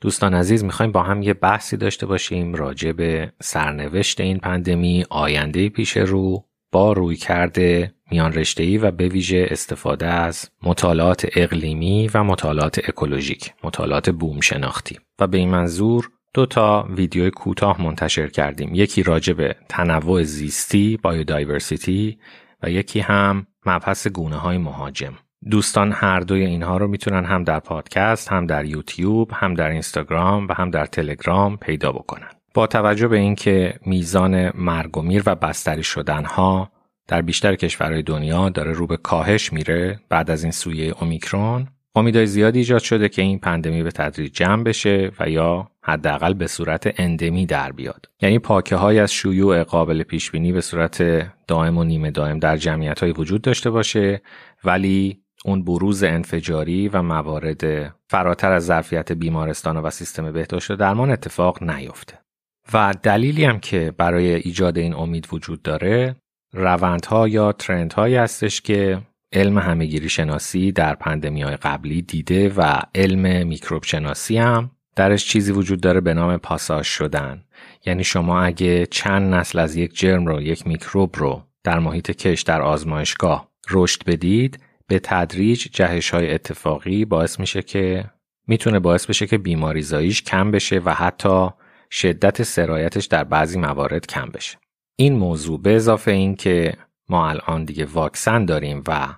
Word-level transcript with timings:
دوستان 0.00 0.34
عزیز 0.34 0.64
می‌خوایم 0.64 0.92
با 0.92 1.02
هم 1.02 1.22
یه 1.22 1.34
بحثی 1.34 1.76
داشته 1.76 2.06
باشیم 2.06 2.54
راجع 2.54 2.92
به 2.92 3.32
سرنوشت 3.42 4.20
این 4.20 4.38
پندمی 4.38 5.04
آینده 5.10 5.68
پیش 5.68 5.96
رو 5.96 6.44
با 6.72 6.92
روی 6.92 7.16
کرده 7.16 7.94
میان 8.10 8.32
رشته‌ای 8.32 8.78
و 8.78 8.90
به 8.90 9.08
ویژه 9.08 9.46
استفاده 9.50 10.06
از 10.06 10.50
مطالعات 10.62 11.26
اقلیمی 11.36 12.10
و 12.14 12.24
مطالعات 12.24 12.88
اکولوژیک 12.88 13.52
مطالعات 13.64 14.10
بوم 14.10 14.40
شناختی. 14.40 14.98
و 15.18 15.26
به 15.26 15.38
این 15.38 15.48
منظور 15.48 16.10
دو 16.34 16.46
تا 16.46 16.88
ویدیو 16.90 17.30
کوتاه 17.30 17.82
منتشر 17.82 18.26
کردیم. 18.26 18.74
یکی 18.74 19.02
راجع 19.02 19.32
به 19.32 19.56
تنوع 19.68 20.22
زیستی 20.22 20.98
بایودایورسیتی 21.02 22.18
و 22.62 22.70
یکی 22.70 23.00
هم 23.00 23.46
مبحث 23.66 24.06
گونه 24.06 24.36
های 24.36 24.58
مهاجم. 24.58 25.14
دوستان 25.50 25.92
هر 25.92 26.20
دوی 26.20 26.44
اینها 26.44 26.76
رو 26.76 26.88
می‌تونن 26.88 27.24
هم 27.24 27.44
در 27.44 27.60
پادکست 27.60 28.28
هم 28.28 28.46
در 28.46 28.64
یوتیوب 28.64 29.30
هم 29.34 29.54
در 29.54 29.70
اینستاگرام 29.70 30.48
و 30.48 30.52
هم 30.52 30.70
در 30.70 30.86
تلگرام 30.86 31.56
پیدا 31.56 31.92
بکنن. 31.92 32.28
با 32.54 32.66
توجه 32.66 33.08
به 33.08 33.18
اینکه 33.18 33.74
میزان 33.86 34.56
مرگ 34.56 34.98
و 34.98 35.02
میر 35.02 35.22
و 35.26 35.34
بستری 35.34 35.82
شدن 35.82 36.24
ها 36.24 36.70
در 37.08 37.22
بیشتر 37.22 37.54
کشورهای 37.54 38.02
دنیا 38.02 38.48
داره 38.48 38.72
رو 38.72 38.86
به 38.86 38.96
کاهش 38.96 39.52
میره 39.52 40.00
بعد 40.08 40.30
از 40.30 40.42
این 40.42 40.52
سویه 40.52 40.94
اومیکرون 41.00 41.68
امیدهای 41.94 42.26
زیادی 42.26 42.58
ایجاد 42.58 42.80
شده 42.80 43.08
که 43.08 43.22
این 43.22 43.38
پندمی 43.38 43.82
به 43.82 43.90
تدریج 43.90 44.32
جمع 44.32 44.62
بشه 44.62 45.10
و 45.20 45.30
یا 45.30 45.70
حداقل 45.82 46.34
به 46.34 46.46
صورت 46.46 47.00
اندمی 47.00 47.46
در 47.46 47.72
بیاد. 47.72 48.06
یعنی 48.22 48.38
پاکه 48.38 48.76
های 48.76 48.98
از 48.98 49.12
شیوع 49.12 49.62
قابل 49.62 50.02
پیش 50.02 50.30
بینی 50.30 50.52
به 50.52 50.60
صورت 50.60 51.02
دائم 51.46 51.78
و 51.78 51.84
نیمه 51.84 52.10
دائم 52.10 52.38
در 52.38 52.56
جمعیت 52.56 53.02
های 53.02 53.12
وجود 53.12 53.42
داشته 53.42 53.70
باشه 53.70 54.22
ولی 54.64 55.22
اون 55.44 55.64
بروز 55.64 56.02
انفجاری 56.02 56.88
و 56.88 57.02
موارد 57.02 57.94
فراتر 58.10 58.52
از 58.52 58.66
ظرفیت 58.66 59.12
بیمارستان 59.12 59.76
و 59.76 59.90
سیستم 59.90 60.32
بهداشت 60.32 60.72
درمان 60.72 61.10
اتفاق 61.10 61.62
نیفته 61.62 62.18
و 62.72 62.94
دلیلی 63.02 63.44
هم 63.44 63.60
که 63.60 63.94
برای 63.98 64.34
ایجاد 64.34 64.78
این 64.78 64.94
امید 64.94 65.28
وجود 65.32 65.62
داره 65.62 66.16
روندها 66.52 67.28
یا 67.28 67.52
ترندهایی 67.52 68.16
هستش 68.16 68.60
که 68.60 69.02
علم 69.32 69.58
همهگیری 69.58 70.08
شناسی 70.08 70.72
در 70.72 70.94
پندمی 70.94 71.42
های 71.42 71.56
قبلی 71.56 72.02
دیده 72.02 72.48
و 72.56 72.80
علم 72.94 73.46
میکروب 73.46 73.84
شناسی 73.84 74.38
هم 74.38 74.70
درش 74.96 75.26
چیزی 75.26 75.52
وجود 75.52 75.80
داره 75.80 76.00
به 76.00 76.14
نام 76.14 76.36
پاساژ 76.36 76.86
شدن. 76.86 77.44
یعنی 77.86 78.04
شما 78.04 78.40
اگه 78.42 78.86
چند 78.86 79.34
نسل 79.34 79.58
از 79.58 79.76
یک 79.76 79.98
جرم 79.98 80.26
رو 80.26 80.42
یک 80.42 80.66
میکروب 80.66 81.16
رو 81.16 81.42
در 81.64 81.78
محیط 81.78 82.10
کش 82.10 82.42
در 82.42 82.62
آزمایشگاه 82.62 83.48
رشد 83.70 84.04
بدید 84.04 84.58
به 84.88 84.98
تدریج 84.98 85.68
جهش 85.72 86.10
های 86.10 86.34
اتفاقی 86.34 87.04
باعث 87.04 87.40
میشه 87.40 87.62
که 87.62 88.04
می‌تونه 88.46 88.78
باعث 88.78 89.06
بشه 89.06 89.26
که 89.26 89.38
بیماری 89.38 89.82
زاییش 89.82 90.22
کم 90.22 90.50
بشه 90.50 90.78
و 90.84 90.94
حتی 90.94 91.48
شدت 91.90 92.42
سرایتش 92.42 93.06
در 93.06 93.24
بعضی 93.24 93.58
موارد 93.58 94.06
کم 94.06 94.26
بشه. 94.26 94.58
این 94.96 95.16
موضوع 95.16 95.62
به 95.62 95.76
اضافه 95.76 96.10
این 96.10 96.34
که 96.34 96.74
ما 97.08 97.28
الان 97.28 97.64
دیگه 97.64 97.84
واکسن 97.84 98.44
داریم 98.44 98.82
و 98.88 99.08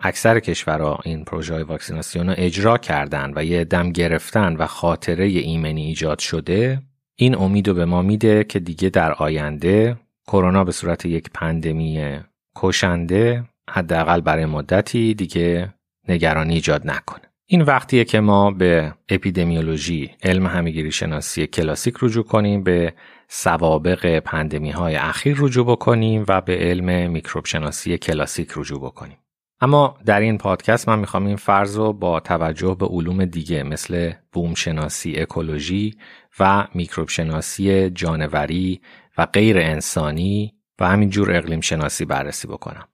اکثر 0.00 0.40
کشورها 0.40 0.98
این 1.04 1.24
پروژه 1.24 1.64
واکسیناسیون 1.64 2.28
رو 2.28 2.34
اجرا 2.38 2.78
کردن 2.78 3.32
و 3.36 3.44
یه 3.44 3.64
دم 3.64 3.90
گرفتن 3.90 4.56
و 4.56 4.66
خاطره 4.66 5.24
ایمنی 5.24 5.86
ایجاد 5.86 6.18
شده 6.18 6.82
این 7.16 7.34
امید 7.34 7.68
رو 7.68 7.74
به 7.74 7.84
ما 7.84 8.02
میده 8.02 8.44
که 8.44 8.60
دیگه 8.60 8.88
در 8.88 9.12
آینده 9.12 9.96
کرونا 10.26 10.64
به 10.64 10.72
صورت 10.72 11.06
یک 11.06 11.30
پندمی 11.34 12.20
کشنده 12.56 13.44
حداقل 13.70 14.20
برای 14.20 14.46
مدتی 14.46 15.14
دیگه 15.14 15.74
نگرانی 16.08 16.54
ایجاد 16.54 16.86
نکنه. 16.86 17.22
این 17.46 17.62
وقتیه 17.62 18.04
که 18.04 18.20
ما 18.20 18.50
به 18.50 18.94
اپیدمیولوژی 19.08 20.10
علم 20.22 20.46
همگیری 20.46 20.92
شناسی 20.92 21.46
کلاسیک 21.46 21.94
رجوع 22.02 22.24
کنیم 22.24 22.62
به 22.62 22.94
سوابق 23.28 24.18
پندمی 24.18 24.70
های 24.70 24.96
اخیر 24.96 25.36
رجوع 25.38 25.66
بکنیم 25.66 26.24
و 26.28 26.40
به 26.40 26.56
علم 26.56 27.10
میکروب 27.10 27.46
شناسی 27.46 27.98
کلاسیک 27.98 28.52
رجوع 28.56 28.80
بکنیم. 28.80 29.18
اما 29.60 29.98
در 30.06 30.20
این 30.20 30.38
پادکست 30.38 30.88
من 30.88 30.98
می‌خوام 30.98 31.26
این 31.26 31.36
فرض 31.36 31.76
رو 31.76 31.92
با 31.92 32.20
توجه 32.20 32.76
به 32.80 32.86
علوم 32.86 33.24
دیگه 33.24 33.62
مثل 33.62 34.12
بوم 34.32 34.54
شناسی 34.54 35.16
اکولوژی 35.16 35.94
و 36.40 36.66
میکروب 36.74 37.08
شناسی 37.08 37.90
جانوری 37.90 38.80
و 39.18 39.26
غیر 39.26 39.58
انسانی 39.58 40.54
و 40.80 40.88
همینجور 40.88 41.36
اقلیم 41.36 41.60
شناسی 41.60 42.04
بررسی 42.04 42.48
بکنم. 42.48 42.88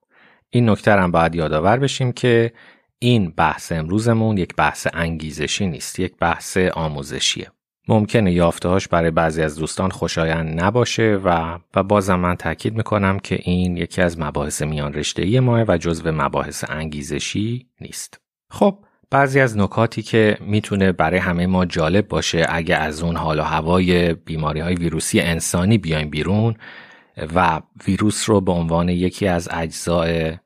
این 0.50 0.70
نکته 0.70 0.92
هم 0.92 1.10
باید 1.10 1.34
یادآور 1.34 1.76
بشیم 1.78 2.12
که 2.12 2.52
این 2.98 3.30
بحث 3.36 3.72
امروزمون 3.72 4.38
یک 4.38 4.54
بحث 4.56 4.86
انگیزشی 4.92 5.66
نیست 5.66 6.00
یک 6.00 6.16
بحث 6.20 6.56
آموزشیه. 6.56 7.50
ممکنه 7.88 8.32
یافتهاش 8.32 8.88
برای 8.88 9.10
بعضی 9.10 9.42
از 9.42 9.56
دوستان 9.56 9.90
خوشایند 9.90 10.60
نباشه 10.60 11.20
و 11.24 11.58
و 11.74 11.82
بازم 11.82 12.14
من 12.14 12.34
تاکید 12.34 12.76
می‌کنم 12.76 13.18
که 13.18 13.38
این 13.42 13.76
یکی 13.76 14.02
از 14.02 14.20
مباحث 14.20 14.62
میان 14.62 14.92
رشته 14.92 15.22
ای 15.22 15.40
ماه 15.40 15.64
و 15.68 15.76
جزو 15.76 16.12
مباحث 16.12 16.64
انگیزشی 16.68 17.66
نیست. 17.80 18.20
خب 18.50 18.78
بعضی 19.10 19.40
از 19.40 19.56
نکاتی 19.56 20.02
که 20.02 20.38
می‌تونه 20.40 20.92
برای 20.92 21.18
همه 21.18 21.46
ما 21.46 21.64
جالب 21.64 22.08
باشه 22.08 22.46
اگه 22.48 22.76
از 22.76 23.02
اون 23.02 23.16
حال 23.16 23.38
و 23.38 23.42
هوای 23.42 24.14
بیماری 24.14 24.60
های 24.60 24.74
ویروسی 24.74 25.20
انسانی 25.20 25.78
بیایم 25.78 26.10
بیرون 26.10 26.54
و 27.34 27.60
ویروس 27.86 28.31
رو 28.31 28.41
به 28.41 28.53
عنوان 28.53 28.88
یکی 28.88 29.26
از 29.26 29.48
اجزای 29.53 30.36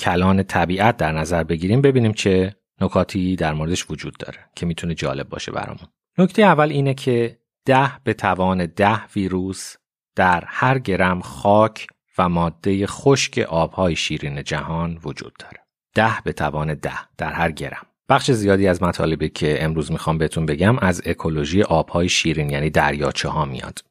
کلان 0.00 0.42
طبیعت 0.42 0.96
در 0.96 1.12
نظر 1.12 1.44
بگیریم 1.44 1.82
ببینیم 1.82 2.12
چه 2.12 2.56
نکاتی 2.80 3.36
در 3.36 3.52
موردش 3.54 3.90
وجود 3.90 4.16
داره 4.16 4.38
که 4.56 4.66
می‌تونه 4.66 4.94
جالب 4.94 5.28
باشه 5.28 5.52
برامون. 5.52 5.86
نکته 6.18 6.42
اول 6.42 6.70
اینه 6.70 6.94
که 6.94 7.38
ده 7.64 7.90
به 8.04 8.14
توان 8.14 8.66
ده 8.66 9.06
ویروس 9.06 9.76
در 10.16 10.44
هر 10.46 10.78
گرم 10.78 11.20
خاک 11.20 11.86
و 12.18 12.28
ماده 12.28 12.86
خشک 12.86 13.38
آبهای 13.38 13.96
شیرین 13.96 14.44
جهان 14.44 14.98
وجود 15.04 15.32
داره. 15.38 15.58
ده 15.94 16.20
به 16.24 16.32
توان 16.32 16.74
ده 16.74 16.98
در 17.18 17.32
هر 17.32 17.50
گرم. 17.50 17.86
بخش 18.08 18.30
زیادی 18.30 18.68
از 18.68 18.82
مطالبی 18.82 19.28
که 19.28 19.64
امروز 19.64 19.92
می‌خوام 19.92 20.18
بهتون 20.18 20.46
بگم 20.46 20.78
از 20.78 21.02
اکولوژی 21.06 21.62
آبهای 21.62 22.08
شیرین 22.08 22.50
یعنی 22.50 22.70
دریاچه 22.70 23.28
ها 23.28 23.44
میاد. 23.44 23.84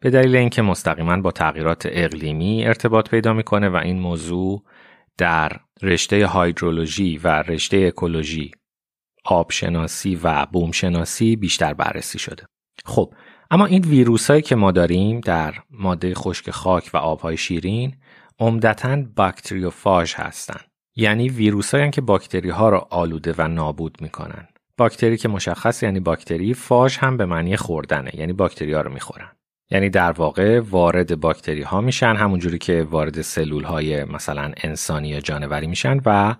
به 0.00 0.10
دلیل 0.10 0.36
اینکه 0.36 0.62
مستقیما 0.62 1.16
با 1.16 1.30
تغییرات 1.30 1.88
اقلیمی 1.90 2.66
ارتباط 2.66 3.10
پیدا 3.10 3.32
می‌کنه 3.32 3.68
و 3.68 3.76
این 3.76 4.00
موضوع 4.00 4.62
در 5.18 5.52
رشته 5.82 6.26
هایدرولوژی 6.26 7.18
و 7.18 7.28
رشته 7.28 7.76
اکولوژی 7.76 8.50
آبشناسی 9.24 10.18
و 10.22 10.46
بومشناسی 10.52 11.36
بیشتر 11.36 11.74
بررسی 11.74 12.18
شده. 12.18 12.46
خب 12.84 13.14
اما 13.50 13.66
این 13.66 13.82
ویروس 13.82 14.30
هایی 14.30 14.42
که 14.42 14.56
ما 14.56 14.72
داریم 14.72 15.20
در 15.20 15.54
ماده 15.70 16.14
خشک 16.14 16.50
خاک 16.50 16.90
و 16.94 16.96
آبهای 16.96 17.36
شیرین 17.36 17.96
عمدتا 18.38 19.02
باکتریوفاژ 19.16 20.14
هستند 20.14 20.64
یعنی 20.96 21.28
ویروس 21.28 21.74
هایی 21.74 21.90
که 21.90 22.00
باکتری 22.00 22.50
ها 22.50 22.68
را 22.68 22.88
آلوده 22.90 23.34
و 23.38 23.48
نابود 23.48 23.96
می‌کنن. 24.00 24.48
باکتری 24.78 25.16
که 25.16 25.28
مشخص 25.28 25.82
یعنی 25.82 26.00
باکتری 26.00 26.54
فاژ 26.54 26.98
هم 26.98 27.16
به 27.16 27.26
معنی 27.26 27.56
خوردنه 27.56 28.10
یعنی 28.14 28.32
باکتری 28.32 28.72
ها 28.72 28.80
رو 28.80 28.92
می‌خورن. 28.92 29.30
یعنی 29.72 29.90
در 29.90 30.12
واقع 30.12 30.60
وارد 30.60 31.20
باکتری 31.20 31.62
ها 31.62 31.80
میشن 31.80 32.14
همونجوری 32.16 32.58
که 32.58 32.86
وارد 32.90 33.20
سلول 33.20 33.64
های 33.64 34.04
مثلا 34.04 34.52
انسانی 34.56 35.08
یا 35.08 35.20
جانوری 35.20 35.66
میشن 35.66 36.00
و 36.06 36.34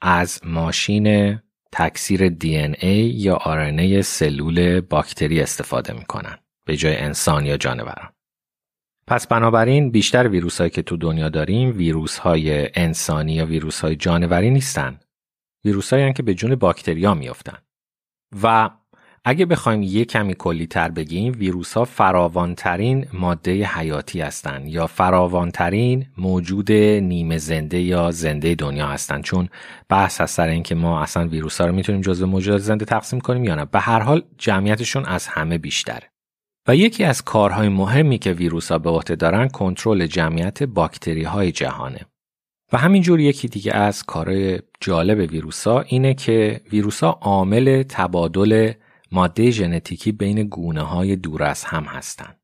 از 0.00 0.40
ماشین 0.44 1.38
تکثیر 1.72 2.28
دی 2.28 2.56
ای 2.56 2.96
یا 2.96 3.36
آرنه 3.36 4.02
سلول 4.02 4.80
باکتری 4.80 5.40
استفاده 5.40 5.92
می‌کنن 5.92 6.38
به 6.66 6.76
جای 6.76 6.96
انسان 6.96 7.46
یا 7.46 7.56
جانوران. 7.56 8.08
پس 9.06 9.26
بنابراین 9.26 9.90
بیشتر 9.90 10.28
ویروس 10.28 10.58
هایی 10.58 10.70
که 10.70 10.82
تو 10.82 10.96
دنیا 10.96 11.28
داریم 11.28 11.76
ویروس 11.76 12.18
های 12.18 12.68
انسانی 12.74 13.32
یا 13.32 13.46
ویروس 13.46 13.80
های 13.80 13.96
جانوری 13.96 14.50
نیستن. 14.50 15.00
ویروس 15.64 15.92
هایی 15.92 16.12
که 16.12 16.22
به 16.22 16.34
جون 16.34 16.54
باکتریا 16.54 17.14
میافتن. 17.14 17.58
و 18.42 18.70
اگه 19.24 19.46
بخوایم 19.46 19.82
یه 19.82 20.04
کمی 20.04 20.34
کلی 20.34 20.66
تر 20.66 20.88
بگیم 20.88 21.32
ویروس 21.38 21.72
ها 21.72 21.84
فراوانترین 21.84 23.06
ماده 23.12 23.64
حیاتی 23.64 24.20
هستند 24.20 24.68
یا 24.68 24.86
فراوانترین 24.86 26.06
موجود 26.18 26.72
نیمه 26.72 27.38
زنده 27.38 27.80
یا 27.80 28.10
زنده 28.10 28.54
دنیا 28.54 28.86
هستند 28.86 29.24
چون 29.24 29.48
بحث 29.88 30.20
هست 30.20 30.36
سر 30.36 30.48
اینکه 30.48 30.74
ما 30.74 31.02
اصلا 31.02 31.28
ویروس 31.28 31.60
ها 31.60 31.66
رو 31.66 31.72
می‌تونیم 31.72 32.00
جزو 32.00 32.26
موجودات 32.26 32.60
زنده 32.60 32.84
تقسیم 32.84 33.20
کنیم 33.20 33.44
یا 33.44 33.54
نه. 33.54 33.64
به 33.64 33.80
هر 33.80 34.00
حال 34.00 34.22
جمعیتشون 34.38 35.04
از 35.04 35.26
همه 35.26 35.58
بیشتره. 35.58 36.10
و 36.68 36.76
یکی 36.76 37.04
از 37.04 37.22
کارهای 37.22 37.68
مهمی 37.68 38.18
که 38.18 38.32
ویروس 38.32 38.72
ها 38.72 38.78
به 38.78 38.90
عهده 38.90 39.16
دارن 39.16 39.48
کنترل 39.48 40.06
جمعیت 40.06 40.62
باکتری 40.62 41.22
های 41.22 41.52
جهانه. 41.52 42.00
و 42.72 42.78
همینجور 42.78 43.20
یکی 43.20 43.48
دیگه 43.48 43.72
از 43.72 44.02
کارهای 44.02 44.58
جالب 44.80 45.32
ویروس 45.32 45.66
ها 45.66 45.80
اینه 45.80 46.14
که 46.14 46.60
ویروس 46.72 47.04
ها 47.04 47.18
عامل 47.22 47.82
تبادل 47.82 48.72
ماده 49.12 49.50
ژنتیکی 49.50 50.12
بین 50.12 50.42
گونه 50.42 50.82
های 50.82 51.16
دور 51.16 51.42
از 51.42 51.64
هم 51.64 51.84
هستند. 51.84 52.40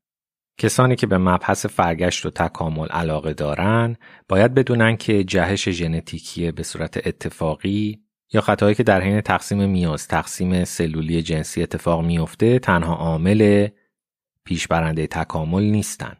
کسانی 0.57 0.95
که 0.95 1.07
به 1.07 1.17
مبحث 1.17 1.65
فرگشت 1.65 2.25
و 2.25 2.29
تکامل 2.29 2.87
علاقه 2.87 3.33
دارن 3.33 3.95
باید 4.29 4.53
بدونن 4.53 4.97
که 4.97 5.23
جهش 5.23 5.69
ژنتیکی 5.69 6.51
به 6.51 6.63
صورت 6.63 7.07
اتفاقی 7.07 7.99
یا 8.33 8.41
خطایی 8.41 8.75
که 8.75 8.83
در 8.83 9.01
حین 9.01 9.21
تقسیم 9.21 9.69
میاز 9.69 10.07
تقسیم 10.07 10.63
سلولی 10.63 11.21
جنسی 11.21 11.63
اتفاق 11.63 12.05
میفته 12.05 12.59
تنها 12.59 12.95
عامل 12.95 13.67
پیشبرنده 14.43 15.07
تکامل 15.07 15.63
نیستن 15.63 16.17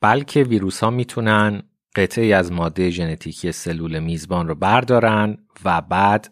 بلکه 0.00 0.42
ویروس 0.42 0.84
ها 0.84 0.90
می‌تونن 0.90 1.62
قطعی 1.96 2.32
از 2.32 2.52
ماده 2.52 2.90
ژنتیکی 2.90 3.52
سلول 3.52 3.98
میزبان 3.98 4.48
رو 4.48 4.54
بردارن 4.54 5.38
و 5.64 5.80
بعد 5.80 6.31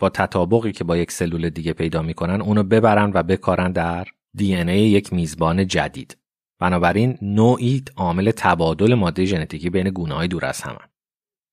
با 0.00 0.08
تطابقی 0.08 0.72
که 0.72 0.84
با 0.84 0.96
یک 0.96 1.12
سلول 1.12 1.50
دیگه 1.50 1.72
پیدا 1.72 2.02
می‌کنن 2.02 2.40
اونو 2.40 2.62
ببرن 2.62 3.10
و 3.14 3.22
بکارن 3.22 3.72
در 3.72 4.08
دی 4.36 4.54
ای 4.54 4.80
یک 4.80 5.12
میزبان 5.12 5.66
جدید. 5.66 6.16
بنابراین 6.60 7.18
نوعی 7.22 7.82
عامل 7.96 8.30
تبادل 8.30 8.94
ماده 8.94 9.24
ژنتیکی 9.24 9.70
بین 9.70 9.90
گونه 9.90 10.14
های 10.14 10.28
دور 10.28 10.44
از 10.44 10.62
همن 10.62 10.88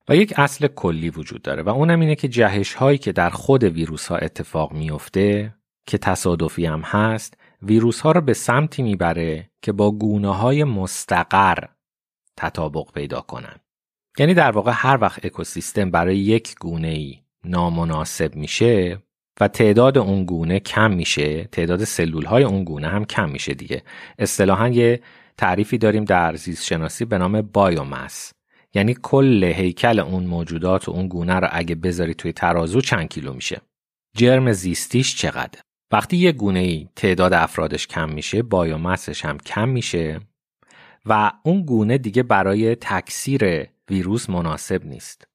و 0.09 0.15
یک 0.15 0.33
اصل 0.37 0.67
کلی 0.67 1.09
وجود 1.09 1.41
داره 1.41 1.63
و 1.63 1.69
اونم 1.69 1.99
اینه 1.99 2.15
که 2.15 2.27
جهش 2.27 2.73
هایی 2.73 2.97
که 2.97 3.11
در 3.11 3.29
خود 3.29 3.63
ویروس 3.63 4.07
ها 4.07 4.17
اتفاق 4.17 4.73
میفته 4.73 5.53
که 5.85 5.97
تصادفی 5.97 6.65
هم 6.65 6.81
هست 6.81 7.37
ویروس 7.61 8.01
ها 8.01 8.11
رو 8.11 8.21
به 8.21 8.33
سمتی 8.33 8.83
می‌بره 8.83 9.49
که 9.61 9.71
با 9.71 9.91
گونه 9.91 10.35
های 10.35 10.63
مستقر 10.63 11.63
تطابق 12.37 12.91
پیدا 12.93 13.21
کنن. 13.21 13.55
یعنی 14.19 14.33
در 14.33 14.51
واقع 14.51 14.71
هر 14.75 14.97
وقت 15.01 15.25
اکوسیستم 15.25 15.91
برای 15.91 16.17
یک 16.17 16.55
گونه 16.55 16.87
ای 16.87 17.19
نامناسب 17.47 18.35
میشه 18.35 18.97
و 19.41 19.47
تعداد 19.47 19.97
اون 19.97 20.25
گونه 20.25 20.59
کم 20.59 20.91
میشه 20.91 21.43
تعداد 21.43 21.83
سلول 21.83 22.25
های 22.25 22.43
اون 22.43 22.63
گونه 22.63 22.87
هم 22.87 23.05
کم 23.05 23.29
میشه 23.29 23.53
دیگه. 23.53 23.83
اصطلاحا 24.19 24.67
یه 24.67 25.01
تعریفی 25.37 25.77
داریم 25.77 26.05
در 26.05 26.35
زیست 26.35 26.65
شناسی 26.65 27.05
به 27.05 27.17
نام 27.17 27.41
بایومس 27.41 28.33
یعنی 28.73 28.97
کل 29.03 29.43
هیکل 29.43 29.99
اون 29.99 30.23
موجودات 30.23 30.89
و 30.89 30.91
اون 30.91 31.07
گونه 31.07 31.33
رو 31.33 31.47
اگه 31.51 31.75
بذاری 31.75 32.13
توی 32.13 32.33
ترازو 32.33 32.81
چند 32.81 33.09
کیلو 33.09 33.33
میشه؟ 33.33 33.61
جرم 34.17 34.51
زیستیش 34.51 35.15
چقدر؟ 35.15 35.59
وقتی 35.91 36.17
یه 36.17 36.31
گونه 36.31 36.59
ای 36.59 36.89
تعداد 36.95 37.33
افرادش 37.33 37.87
کم 37.87 38.09
میشه 38.09 38.43
biomass 38.43 39.07
ش 39.07 39.25
هم 39.25 39.37
کم 39.37 39.69
میشه 39.69 40.19
و 41.05 41.31
اون 41.43 41.61
گونه 41.61 41.97
دیگه 41.97 42.23
برای 42.23 42.75
تکثیر 42.75 43.67
ویروس 43.89 44.29
مناسب 44.29 44.85
نیست. 44.85 45.27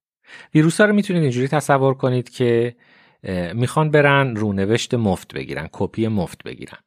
ویروس 0.55 0.81
ها 0.81 0.87
رو 0.87 0.93
می‌تونید 0.93 1.23
اینجوری 1.23 1.49
تصور 1.49 1.95
کنید 1.95 2.31
که 2.31 2.77
می‌خوان 3.55 3.91
برن 3.91 4.37
رونوشت 4.37 4.95
مفت 4.95 5.35
بگیرن 5.35 5.69
کپی 5.73 6.09
مفت 6.09 6.43
بگیرن. 6.43 6.79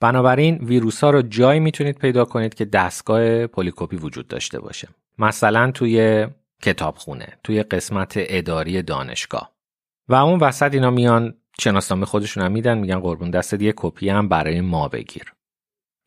بنابراین 0.00 0.56
ویروس 0.56 1.04
ها 1.04 1.10
رو 1.10 1.22
جایی 1.22 1.60
می‌تونید 1.60 1.98
پیدا 1.98 2.24
کنید 2.24 2.54
که 2.54 2.64
دستگاه 2.64 3.46
پلیکوپی 3.46 3.96
وجود 3.96 4.28
داشته 4.28 4.60
باشه. 4.60 4.88
مثلا 5.18 5.70
توی 5.70 6.26
کتابخونه 6.62 7.26
توی 7.44 7.62
قسمت 7.62 8.14
اداری 8.16 8.82
دانشگاه. 8.82 9.52
و 10.08 10.14
اون 10.14 10.38
وسط 10.40 10.74
اینا 10.74 10.90
میان 10.90 11.34
شناسنامه 11.60 12.06
خودشون 12.06 12.42
هم 12.44 12.52
میدن 12.52 12.78
میگن 12.78 13.00
قربون 13.00 13.30
دست 13.30 13.62
یه 13.62 13.72
کپی 13.76 14.08
هم 14.08 14.28
برای 14.28 14.60
ما 14.60 14.88
بگیر. 14.88 15.32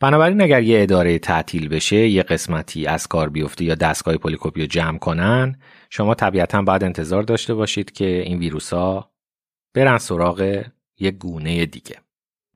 بنابراین 0.01 0.42
اگر 0.42 0.63
یه 0.63 0.83
اداره 0.83 1.19
تعطیل 1.19 1.68
بشه 1.68 2.07
یه 2.07 2.24
قسمتی 2.24 2.88
از 2.88 3.07
کار 3.07 3.30
بیفته 3.30 3.63
یا 3.66 3.75
دستگاه 3.75 4.18
پلیکوپی 4.18 4.62
رو 4.62 4.68
جمع 4.68 4.98
کنن 4.98 5.60
شما 5.89 6.15
طبیعتا 6.15 6.62
باید 6.62 6.83
انتظار 6.83 7.24
داشته 7.24 7.53
باشید 7.53 7.91
که 7.91 8.21
این 8.21 8.38
ویروس 8.39 8.74
ها 8.74 9.12
برن 9.74 9.97
سراغ 9.97 10.63
یک 11.00 11.15
گونه 11.15 11.65
دیگه. 11.65 11.95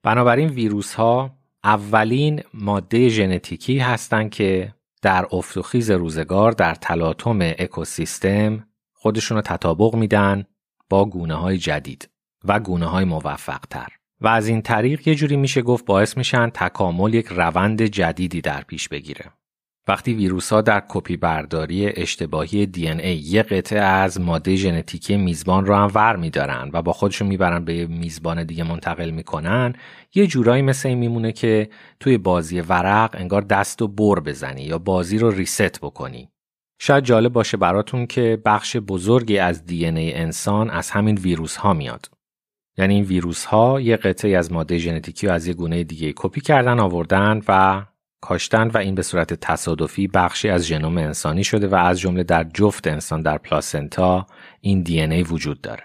بنابراین 0.04 0.50
ویروس 0.50 0.94
ها 0.94 1.38
اولین 1.64 2.44
ماده 2.54 3.10
ژنتیکی 3.10 3.80
هستند 3.80 4.30
که 4.30 4.74
در 5.02 5.28
افت 5.32 5.58
و 5.58 5.62
خیز 5.62 5.92
روزگار 5.92 6.52
در 6.52 6.76
تلاطم 6.76 7.40
اکوسیستم 7.42 8.68
خودشون 8.94 9.38
رو 9.38 9.42
تطابق 9.42 9.96
میدن 9.96 10.44
با 10.90 11.06
گونه 11.06 11.36
های 11.36 11.58
جدید 11.58 12.10
و 12.46 12.60
گونه 12.60 12.86
های 12.86 13.06
موفق 13.06 13.60
تر 13.70 13.88
و 14.22 14.28
از 14.28 14.48
این 14.48 14.62
طریق 14.62 15.08
یه 15.08 15.16
جوری 15.16 15.36
میشه 15.38 15.62
گفت 15.62 15.86
باعث 15.86 16.18
میشن 16.18 16.50
تکامل 16.50 17.14
یک 17.14 17.28
روند 17.28 17.82
جدیدی 17.82 18.42
در 18.42 18.62
پیش 18.62 18.90
بگیره. 18.90 19.26
وقتی 19.88 20.14
ویروس 20.14 20.54
ها 20.54 20.62
در 20.62 20.84
کپی 20.90 21.18
برداری 21.18 21.88
اشتباهی 21.88 22.66
دی 22.66 22.90
ای 22.90 23.16
یه 23.16 23.44
قطعه 23.44 23.80
از 23.80 24.22
ماده 24.22 24.56
ژنتیکی 24.56 25.18
میزبان 25.18 25.66
رو 25.66 25.76
هم 25.76 25.92
ور 25.96 26.16
میدارن 26.16 26.70
و 26.74 26.82
با 26.82 26.94
خودشون 26.94 27.28
می‌برن 27.28 27.66
به 27.66 27.88
میزبان 27.88 28.44
دیگه 28.44 28.64
منتقل 28.64 29.10
می‌کنن 29.10 29.74
یه 30.16 30.28
جورایی 30.28 30.62
مثل 30.62 30.90
این 30.90 30.98
میمونه 30.98 31.32
که 31.32 31.70
توی 32.00 32.18
بازی 32.18 32.62
ورق 32.62 33.10
انگار 33.14 33.42
دست 33.42 33.82
و 33.82 33.88
بر 33.88 34.20
بزنی 34.20 34.64
یا 34.64 34.78
بازی 34.78 35.18
رو 35.18 35.32
ریست 35.32 35.80
بکنی. 35.82 36.30
شاید 36.80 37.04
جالب 37.04 37.34
باشه 37.34 37.58
براتون 37.58 38.06
که 38.06 38.42
بخش 38.46 38.78
بزرگی 38.78 39.38
از 39.38 39.66
دی 39.66 39.86
ای 39.86 40.14
انسان 40.14 40.70
از 40.70 40.92
همین 40.92 41.18
ویروس 41.18 41.56
ها 41.56 41.74
میاد. 41.74 42.10
یعنی 42.78 42.94
این 42.94 43.04
ویروس 43.04 43.46
ها 43.46 43.82
یه 43.82 43.98
قطعه 43.98 44.38
از 44.38 44.52
ماده 44.52 44.78
ژنتیکی 44.78 45.28
از 45.28 45.48
یه 45.48 45.54
گونه 45.54 45.84
دیگه 45.84 46.14
کپی 46.16 46.42
کردن 46.42 46.80
آوردن 46.80 47.42
و 47.48 47.84
کاشتن 48.24 48.68
و 48.68 48.78
این 48.78 48.96
به 48.96 49.02
صورت 49.02 49.34
تصادفی 49.34 50.08
بخشی 50.08 50.50
از 50.50 50.66
ژنوم 50.66 50.98
انسانی 50.98 51.44
شده 51.44 51.68
و 51.68 51.76
از 51.76 52.00
جمله 52.00 52.24
در 52.24 52.44
جفت 52.44 52.88
انسان 52.88 53.22
در 53.22 53.38
پلاسنتا 53.38 54.28
این 54.62 54.82
دی 54.82 55.02
ای 55.02 55.24
وجود 55.24 55.62
داره. 55.62 55.84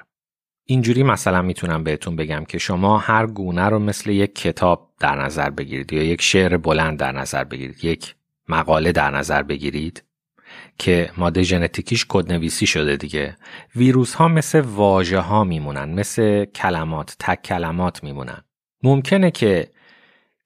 اینجوری 0.65 1.03
مثلا 1.03 1.43
می‌تونم 1.43 1.85
بهتون 1.85 2.17
بگم 2.17 2.45
که 2.45 2.59
شما 2.59 2.99
هر 2.99 3.27
گونه 3.27 3.69
رو 3.69 3.79
مثل 3.79 4.11
یک 4.11 4.35
کتاب 4.35 4.91
در 5.01 5.25
نظر 5.25 5.51
بگیرید 5.51 5.93
یا 5.93 6.03
یک 6.03 6.23
شعر 6.23 6.57
بلند 6.57 6.99
در 6.99 7.13
نظر 7.13 7.45
بگیرید 7.45 7.85
یک 7.85 8.15
مقاله 8.49 8.93
در 8.93 9.11
نظر 9.11 9.43
بگیرید 9.43 10.05
که 10.79 11.11
ماده 11.17 11.43
ژنتیکیش 11.43 12.07
کدنویسی 12.09 12.67
شده 12.67 12.97
دیگه 12.97 13.37
ویروس 13.77 14.15
ها 14.15 14.29
مثل 14.29 14.61
واژه 14.61 15.19
ها 15.19 15.45
میمونن 15.45 15.89
مثل 15.89 16.45
کلمات 16.45 17.17
تک 17.19 17.43
کلمات 17.43 18.05
میمونن 18.05 18.43
ممکنه 18.83 19.31
که 19.31 19.71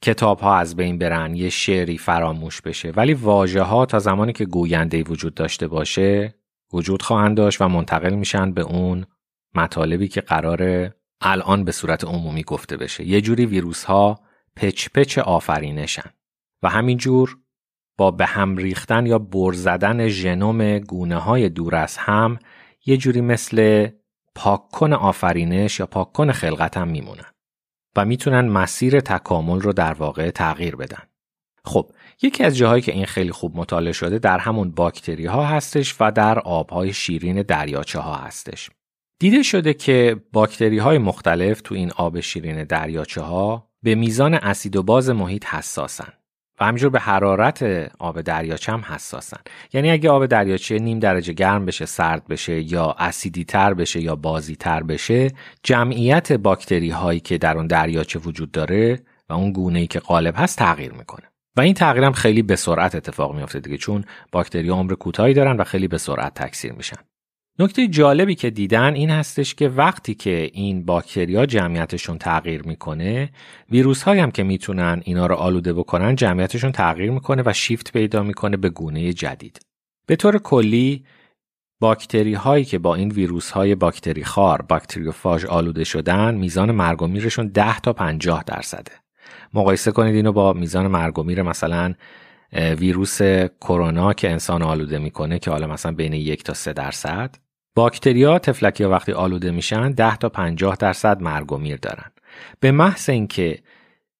کتاب 0.02 0.40
ها 0.40 0.56
از 0.56 0.76
بین 0.76 0.98
برن 0.98 1.34
یه 1.34 1.48
شعری 1.48 1.98
فراموش 1.98 2.60
بشه. 2.60 2.90
ولی 2.90 3.14
واژه 3.14 3.62
ها 3.62 3.86
تا 3.86 3.98
زمانی 3.98 4.32
که 4.32 4.44
گوینده 4.44 5.02
وجود 5.02 5.34
داشته 5.34 5.68
باشه 5.68 6.34
وجود 6.72 7.02
خواهند 7.02 7.36
داشت 7.36 7.60
و 7.60 7.68
منتقل 7.68 8.14
میشن 8.14 8.52
به 8.52 8.60
اون 8.62 9.06
مطالبی 9.54 10.08
که 10.08 10.20
قرار 10.20 10.90
الان 11.20 11.64
به 11.64 11.72
صورت 11.72 12.04
عمومی 12.04 12.42
گفته 12.42 12.76
بشه. 12.76 13.04
یه 13.04 13.20
جوری 13.20 13.46
ویروس 13.46 13.84
ها 13.84 14.20
پچ 14.56 14.88
پچ 14.94 15.18
آفرینشن. 15.18 16.10
و 16.62 16.68
همینجور 16.68 17.38
با 17.98 18.10
به 18.10 18.26
هم 18.26 18.56
ریختن 18.56 19.06
یا 19.06 19.18
بر 19.18 19.52
زدن 19.52 20.08
ژنوم 20.08 20.78
گونه 20.78 21.16
های 21.16 21.48
دور 21.48 21.74
از 21.74 21.96
هم 21.96 22.38
یه 22.86 22.96
جوری 22.96 23.20
مثل 23.20 23.88
پاککن 24.34 24.92
آفرینش 24.92 25.80
یا 25.80 25.86
پاککن 25.86 26.32
خلقت 26.32 26.76
هم 26.76 26.88
میمونن. 26.88 27.31
و 27.96 28.04
می‌تونن 28.04 28.48
مسیر 28.48 29.00
تکامل 29.00 29.60
رو 29.60 29.72
در 29.72 29.92
واقع 29.92 30.30
تغییر 30.30 30.76
بدن. 30.76 31.02
خب 31.64 31.90
یکی 32.22 32.44
از 32.44 32.56
جاهایی 32.56 32.82
که 32.82 32.92
این 32.92 33.06
خیلی 33.06 33.32
خوب 33.32 33.56
مطالعه 33.56 33.92
شده 33.92 34.18
در 34.18 34.38
همون 34.38 34.70
باکتری 34.70 35.26
ها 35.26 35.46
هستش 35.46 35.96
و 36.00 36.10
در 36.10 36.38
آبهای 36.38 36.92
شیرین 36.92 37.42
دریاچه 37.42 37.98
ها 37.98 38.14
هستش. 38.14 38.70
دیده 39.18 39.42
شده 39.42 39.74
که 39.74 40.16
باکتری 40.32 40.78
های 40.78 40.98
مختلف 40.98 41.60
تو 41.60 41.74
این 41.74 41.90
آب 41.90 42.20
شیرین 42.20 42.64
دریاچه 42.64 43.20
ها 43.20 43.68
به 43.82 43.94
میزان 43.94 44.34
اسید 44.34 44.76
و 44.76 44.82
باز 44.82 45.10
محیط 45.10 45.46
حساسن. 45.46 46.12
همینجور 46.64 46.90
به 46.90 47.00
حرارت 47.00 47.62
آب 47.98 48.20
دریاچه 48.20 48.72
هم 48.72 48.80
حساسن. 48.80 49.40
یعنی 49.72 49.90
اگه 49.90 50.10
آب 50.10 50.26
دریاچه 50.26 50.78
نیم 50.78 50.98
درجه 50.98 51.32
گرم 51.32 51.66
بشه 51.66 51.86
سرد 51.86 52.26
بشه 52.26 52.72
یا 52.72 52.94
اسیدی 52.98 53.44
تر 53.44 53.74
بشه 53.74 54.00
یا 54.00 54.16
بازی 54.16 54.56
تر 54.56 54.82
بشه 54.82 55.30
جمعیت 55.62 56.32
باکتری 56.32 56.90
هایی 56.90 57.20
که 57.20 57.38
در 57.38 57.56
اون 57.56 57.66
دریاچه 57.66 58.18
وجود 58.18 58.50
داره 58.50 59.02
و 59.28 59.32
اون 59.32 59.52
گونه 59.52 59.78
ای 59.78 59.86
که 59.86 60.00
غالب 60.00 60.34
هست 60.36 60.58
تغییر 60.58 60.92
می‌کنه. 60.92 61.32
و 61.56 61.60
این 61.60 61.74
تغییر 61.74 62.04
هم 62.04 62.12
خیلی 62.12 62.42
به 62.42 62.56
سرعت 62.56 62.94
اتفاق 62.94 63.34
میافته 63.34 63.60
دیگه 63.60 63.76
چون 63.76 64.04
باکتری 64.32 64.68
عمر 64.68 64.94
کوتاهی 64.94 65.34
دارن 65.34 65.56
و 65.56 65.64
خیلی 65.64 65.88
به 65.88 65.98
سرعت 65.98 66.34
تکثیر 66.34 66.72
میشن. 66.72 66.96
نکته 67.58 67.88
جالبی 67.88 68.34
که 68.34 68.50
دیدن 68.50 68.94
این 68.94 69.10
هستش 69.10 69.54
که 69.54 69.68
وقتی 69.68 70.14
که 70.14 70.50
این 70.52 70.84
باکتریا 70.84 71.46
جمعیتشون 71.46 72.18
تغییر 72.18 72.62
می‌کنه 72.62 73.30
ویروس 73.70 74.08
هم 74.08 74.30
که 74.30 74.42
می‌تونن 74.42 75.02
اینا 75.04 75.26
رو 75.26 75.34
آلوده 75.34 75.72
بکنن 75.72 76.16
جمعیتشون 76.16 76.72
تغییر 76.72 77.10
می‌کنه 77.10 77.42
و 77.46 77.52
شیفت 77.52 77.92
پیدا 77.92 78.22
می‌کنه 78.22 78.56
به 78.56 78.68
گونه 78.68 79.12
جدید. 79.12 79.60
به 80.06 80.16
طور 80.16 80.38
کلی 80.38 81.04
باکتری 81.80 82.34
هایی 82.34 82.64
که 82.64 82.78
با 82.78 82.94
این 82.94 83.10
ویروس 83.10 83.50
های 83.50 83.74
باکتری 83.74 84.24
خار 84.24 84.62
باکتریوفاژ 84.62 85.44
آلوده 85.44 85.84
شدن 85.84 86.34
میزان 86.34 86.70
مرگ 86.72 87.02
و 87.02 87.06
میرشون 87.06 87.48
10 87.48 87.80
تا 87.80 87.92
50 87.92 88.44
درصده 88.46 88.92
مقایسه 89.54 89.92
کنید 89.92 90.14
اینو 90.14 90.32
با 90.32 90.52
میزان 90.52 90.86
مرگ 90.86 91.18
و 91.18 91.22
میر 91.22 91.42
مثلا 91.42 91.94
ویروس 92.52 93.22
کرونا 93.60 94.12
که 94.12 94.30
انسان 94.30 94.62
آلوده 94.62 94.98
می‌کنه 94.98 95.38
که 95.38 95.50
حالا 95.50 95.66
مثلا 95.66 95.92
بین 95.92 96.12
یک 96.12 96.44
تا 96.44 96.54
سه 96.54 96.72
درصد. 96.72 97.36
باکتریا 97.74 98.38
تفلکی 98.38 98.84
وقتی 98.84 99.12
آلوده 99.12 99.50
میشن 99.50 99.90
10 99.90 100.16
تا 100.16 100.28
50 100.28 100.76
درصد 100.76 101.22
مرگ 101.22 101.52
و 101.52 101.58
میر 101.58 101.76
دارن. 101.76 102.12
به 102.60 102.72
محض 102.72 103.10
اینکه 103.10 103.58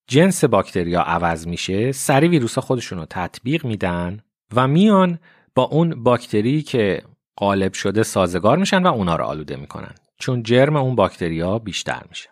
جنس 0.06 0.44
باکتریا 0.44 1.00
عوض 1.00 1.46
میشه 1.46 1.92
سری 1.92 2.28
ویروس 2.28 2.58
خودشون 2.58 2.98
رو 2.98 3.06
تطبیق 3.10 3.64
میدن 3.64 4.20
و 4.54 4.68
میان 4.68 5.18
با 5.54 5.62
اون 5.62 6.02
باکتری 6.02 6.62
که 6.62 7.02
غالب 7.38 7.72
شده 7.72 8.02
سازگار 8.02 8.58
میشن 8.58 8.82
و 8.82 8.86
اونا 8.86 9.16
رو 9.16 9.24
آلوده 9.24 9.56
می‌کنن. 9.56 9.94
چون 10.18 10.42
جرم 10.42 10.76
اون 10.76 10.94
باکتریا 10.94 11.58
بیشتر 11.58 12.02
میشه. 12.08 12.28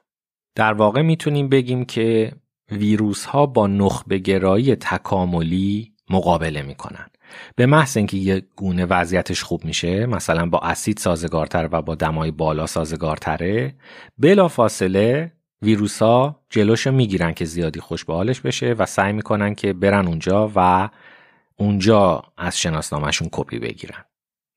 در 0.55 0.73
واقع 0.73 1.03
می‌تونیم 1.03 1.49
بگیم 1.49 1.85
که 1.85 2.33
ویروس 2.73 3.25
ها 3.25 3.47
با 3.47 3.67
نخبه 3.67 4.19
گرایی 4.19 4.77
تکاملی 4.77 5.93
مقابله 6.11 6.63
می‌کنن. 6.63 7.07
به 7.57 7.67
محض 7.67 7.97
اینکه 7.97 8.17
یک 8.17 8.45
گونه 8.57 8.87
وضعیتش 8.87 9.43
خوب 9.43 9.65
میشه 9.65 10.07
مثلا 10.07 10.47
با 10.47 10.59
اسید 10.59 10.99
سازگارتر 10.99 11.69
و 11.73 11.83
با 11.83 11.95
دمای 11.95 12.31
بالا 12.31 12.67
سازگارتره 12.67 13.75
بلا 14.19 14.49
فاصله 14.49 15.33
ویروس 15.63 16.03
ها 16.03 16.41
جلوشو 16.51 16.93
می‌گیرن 16.93 17.33
که 17.33 17.45
زیادی 17.45 17.81
خوش 17.81 18.05
به 18.05 18.13
حالش 18.13 18.41
بشه 18.41 18.73
و 18.73 18.87
سعی 18.87 19.13
می‌کنن 19.13 19.55
که 19.55 19.73
برن 19.73 20.07
اونجا 20.07 20.53
و 20.55 20.89
اونجا 21.57 22.23
از 22.37 22.61
شناسنامهشون 22.61 23.29
کپی 23.33 23.59
بگیرن 23.59 24.05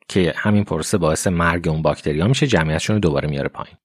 که 0.08 0.34
همین 0.38 0.64
پروسه 0.64 0.98
باعث 0.98 1.28
مرگ 1.28 1.68
اون 1.68 1.82
باکتریا 1.82 2.28
میشه 2.28 2.48
جمعیتشون 2.48 2.96
رو 2.96 3.00
دوباره 3.00 3.30
میاره 3.30 3.50
پایین. 3.50 3.78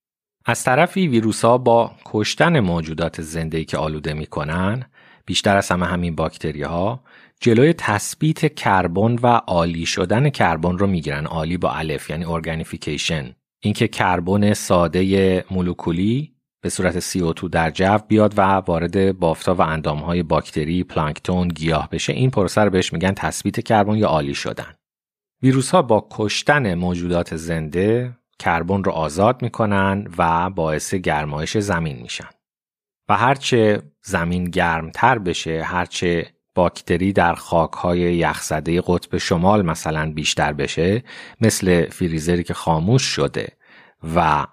از 0.44 0.64
طرفی 0.64 1.08
ویروس 1.08 1.44
ها 1.44 1.58
با 1.58 1.92
کشتن 2.04 2.60
موجودات 2.60 3.22
زنده 3.22 3.64
که 3.64 3.78
آلوده 3.78 4.14
می‌کنن 4.14 4.86
بیشتر 5.26 5.56
از 5.56 5.68
همه 5.68 5.86
همین 5.86 6.14
باکتری 6.14 6.62
ها 6.62 7.00
جلوی 7.40 7.72
تثبیت 7.72 8.54
کربن 8.54 9.18
و 9.22 9.26
آلی 9.26 9.86
شدن 9.86 10.30
کربن 10.30 10.78
رو 10.78 10.86
می‌گیرن 10.86 11.26
آلی 11.26 11.56
با 11.56 11.70
الف 11.70 12.10
یعنی 12.10 12.24
organification 12.24 13.34
اینکه 13.62 13.88
کربن 13.88 14.52
ساده 14.54 15.44
مولکولی 15.50 16.34
به 16.62 16.68
صورت 16.68 17.00
CO2 17.00 17.48
در 17.52 17.70
جو 17.70 17.98
بیاد 18.08 18.34
و 18.36 18.42
وارد 18.42 19.18
بافتا 19.18 19.54
و 19.54 19.60
اندامهای 19.60 20.22
باکتری، 20.22 20.84
پلانکتون، 20.84 21.48
گیاه 21.48 21.88
بشه 21.90 22.12
این 22.12 22.30
پروسه 22.30 22.60
رو 22.60 22.70
بهش 22.70 22.92
میگن 22.92 23.12
تثبیت 23.16 23.60
کربن 23.60 23.94
یا 23.94 24.08
آلی 24.08 24.34
شدن. 24.34 24.74
ویروس 25.42 25.70
ها 25.70 25.82
با 25.82 26.08
کشتن 26.10 26.74
موجودات 26.74 27.36
زنده 27.36 28.16
کربن 28.38 28.84
رو 28.84 28.92
آزاد 28.92 29.42
می‌کنن 29.42 30.08
و 30.18 30.50
باعث 30.50 30.94
گرمایش 30.94 31.58
زمین 31.58 32.02
میشن. 32.02 32.28
و 33.08 33.16
هرچه 33.16 33.82
زمین 34.02 34.44
گرمتر 34.44 35.18
بشه، 35.18 35.62
هرچه 35.62 36.37
باکتری 36.58 37.12
در 37.12 37.34
خاکهای 37.34 37.98
یخزده 37.98 38.82
قطب 38.86 39.18
شمال 39.18 39.62
مثلا 39.62 40.12
بیشتر 40.12 40.52
بشه 40.52 41.02
مثل 41.40 41.90
فریزری 41.90 42.44
که 42.44 42.54
خاموش 42.54 43.02
شده 43.02 43.48
و 44.14 44.46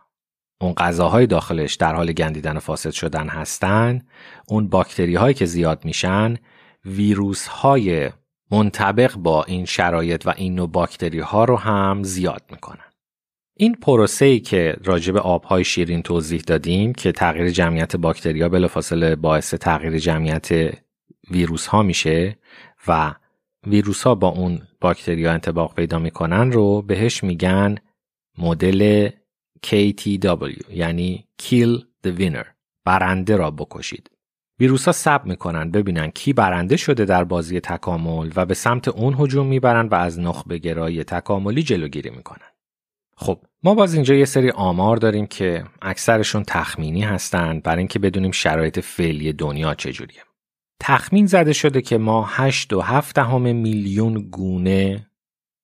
اون 0.62 0.74
غذاهای 0.74 1.28
داخلش 1.28 1.74
در 1.74 1.96
حال 1.96 2.12
گندیدن 2.12 2.58
و 2.58 2.60
فاسد 2.60 2.92
شدن 2.92 3.28
هستن 3.28 4.02
اون 4.48 4.68
باکتری 4.68 5.16
هایی 5.16 5.34
که 5.34 5.46
زیاد 5.46 5.86
میشن 5.86 6.38
ویروس 6.86 7.48
های 7.48 8.10
منطبق 8.52 9.16
با 9.16 9.44
این 9.44 9.66
شرایط 9.66 10.28
و 10.28 10.34
این 10.38 10.56
نوع 10.56 10.70
باکتری 10.70 11.20
ها 11.20 11.46
رو 11.46 11.58
هم 11.58 12.04
زیاد 12.04 12.42
می‌کنن. 12.52 12.92
این 13.58 13.76
پروسه 13.76 14.26
ای 14.26 14.40
که 14.40 14.78
راجب 14.84 15.18
آبهای 15.18 15.64
شیرین 15.64 16.02
توضیح 16.02 16.42
دادیم 16.48 16.94
که 16.94 17.12
تغییر 17.12 17.50
جمعیت 17.50 17.96
باکتریا 17.96 18.50
بلافاصله 18.50 19.16
باعث 19.16 19.54
تغییر 19.54 19.98
جمعیت 19.98 20.76
ویروس 21.32 21.68
ها 21.68 21.84
میشه 21.84 22.38
و 22.88 23.16
ویروس 23.68 24.04
ها 24.04 24.16
با 24.16 24.28
اون 24.28 24.62
باکتریا 24.82 25.32
انتباق 25.32 25.76
پیدا 25.76 26.00
می‌کنن 26.00 26.52
رو 26.52 26.82
بهش 26.82 27.24
میگن 27.24 27.76
مدل 28.38 29.10
KTW 29.66 30.72
یعنی 30.74 31.28
Kill 31.42 31.84
the 32.08 32.20
Winner 32.20 32.46
برنده 32.86 33.38
را 33.38 33.52
بکشید. 33.52 34.12
ویروس 34.60 34.86
ها 34.86 34.92
سب 34.92 35.26
می‌کنن 35.26 35.72
ببینن 35.72 36.08
کی 36.08 36.34
برنده 36.34 36.78
شده 36.78 37.06
در 37.06 37.24
بازی 37.24 37.60
تکامل 37.60 38.32
و 38.36 38.46
به 38.46 38.54
سمت 38.54 38.88
اون 38.88 39.16
هجوم 39.20 39.48
می‌برن 39.48 39.88
و 39.88 39.96
از 39.96 40.20
نخبه 40.20 40.58
گرایی 40.58 41.04
تکاملی 41.04 41.64
جلوگیری 41.64 42.10
می‌کنن. 42.10 42.48
خب 43.18 43.40
ما 43.64 43.76
باز 43.76 43.94
اینجا 43.94 44.16
یه 44.16 44.26
سری 44.26 44.50
آمار 44.50 44.98
داریم 44.98 45.26
که 45.26 45.64
اکثرشون 45.82 46.44
تخمینی 46.44 47.02
هستند 47.02 47.64
برای 47.64 47.78
اینکه 47.78 48.00
بدونیم 48.00 48.32
شرایط 48.32 48.80
فعلی 48.80 49.34
دنیا 49.34 49.76
چجوریه. 49.76 50.25
تخمین 50.80 51.26
زده 51.26 51.54
شده 51.54 51.82
که 51.82 51.98
ما 51.98 52.26
8 52.30 52.74
و 52.74 52.82
7 52.82 53.18
همه 53.18 53.54
میلیون 53.54 54.14
گونه 54.14 55.08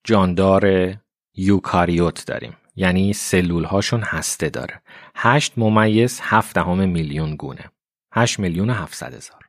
جاندار 0.03 0.93
یوکاریوت 1.35 2.25
داریم. 2.27 2.57
یعنی 2.75 3.13
سلول 3.13 3.63
هاشون 3.63 4.01
هسته 4.01 4.49
داره. 4.49 4.81
8 5.15 5.53
ممیز 5.57 6.19
7 6.23 6.57
همه 6.57 6.85
میلیون 6.85 7.35
گونه. 7.35 7.71
8 8.13 8.39
میلیون 8.39 8.69
و 8.69 8.73
700 8.73 9.13
هزار. 9.13 9.41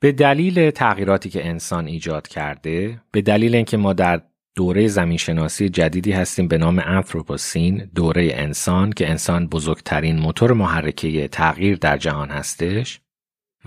به 0.00 0.12
دلیل 0.12 0.70
تغییراتی 0.70 1.30
که 1.30 1.46
انسان 1.46 1.86
ایجاد 1.86 2.28
کرده 2.28 3.02
به 3.10 3.22
دلیل 3.22 3.54
اینکه 3.54 3.76
ما 3.76 3.92
در 3.92 4.22
دوره 4.56 4.88
زمین 4.88 5.18
شناسی 5.18 5.68
جدیدی 5.68 6.12
هستیم 6.12 6.48
به 6.48 6.58
نام 6.58 6.82
انثروپوسین 6.84 7.90
دوره 7.94 8.30
انسان 8.34 8.92
که 8.92 9.10
انسان 9.10 9.46
بزرگترین 9.46 10.18
موتور 10.18 10.52
محرکه 10.52 11.28
تغییر 11.28 11.76
در 11.76 11.96
جهان 11.96 12.30
هستش 12.30 13.00